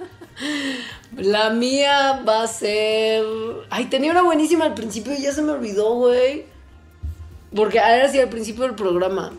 [1.17, 3.25] la mía va a ser.
[3.71, 6.45] Ay, tenía una buenísima al principio y ya se me olvidó, güey.
[7.55, 9.33] Porque era así al principio del programa.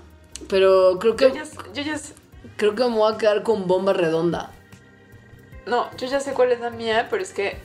[0.49, 1.97] Pero creo Yo que ya, yo ya
[2.55, 4.51] creo que me voy a quedar con bomba redonda.
[5.65, 7.57] No, yo ya sé cuál es la mía, pero es que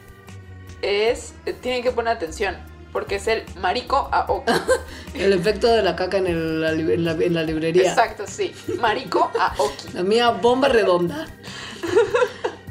[0.83, 1.35] es.
[1.61, 2.57] Tienen que poner atención.
[2.93, 4.27] Porque es el marico a.
[5.15, 7.89] El efecto de la caca en, el- en la- en la librería.
[7.91, 8.55] Exacto, sí.
[8.81, 9.93] Marico a Oki.
[9.95, 11.27] La mía, bomba redonda.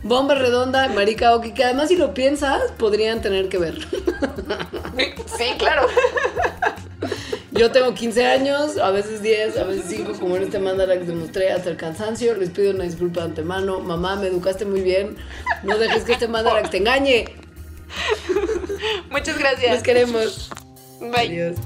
[0.03, 3.87] Bomba redonda, marica Oki, que además si lo piensas, podrían tener que ver.
[5.37, 5.87] Sí, claro.
[7.51, 11.51] Yo tengo 15 años, a veces 10, a veces 5, como en este mandalax demostré
[11.51, 12.33] hasta el cansancio.
[12.35, 13.81] Les pido una disculpa de antemano.
[13.81, 15.17] Mamá, me educaste muy bien.
[15.63, 17.25] No dejes que este mandalax te engañe.
[19.11, 19.73] Muchas gracias.
[19.73, 20.49] Los queremos.
[21.01, 21.27] Bye.
[21.27, 21.57] Adiós.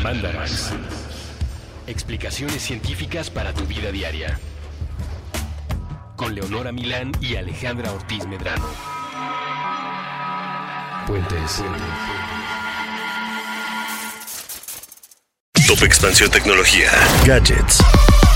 [0.00, 0.70] Mandarax.
[1.88, 4.38] Explicaciones científicas para tu vida diaria.
[6.18, 8.66] Con Leonora Milán y Alejandra Ortiz Medrano.
[11.06, 11.62] Puentes.
[15.68, 16.90] Top Expansión Tecnología.
[17.24, 17.78] Gadgets.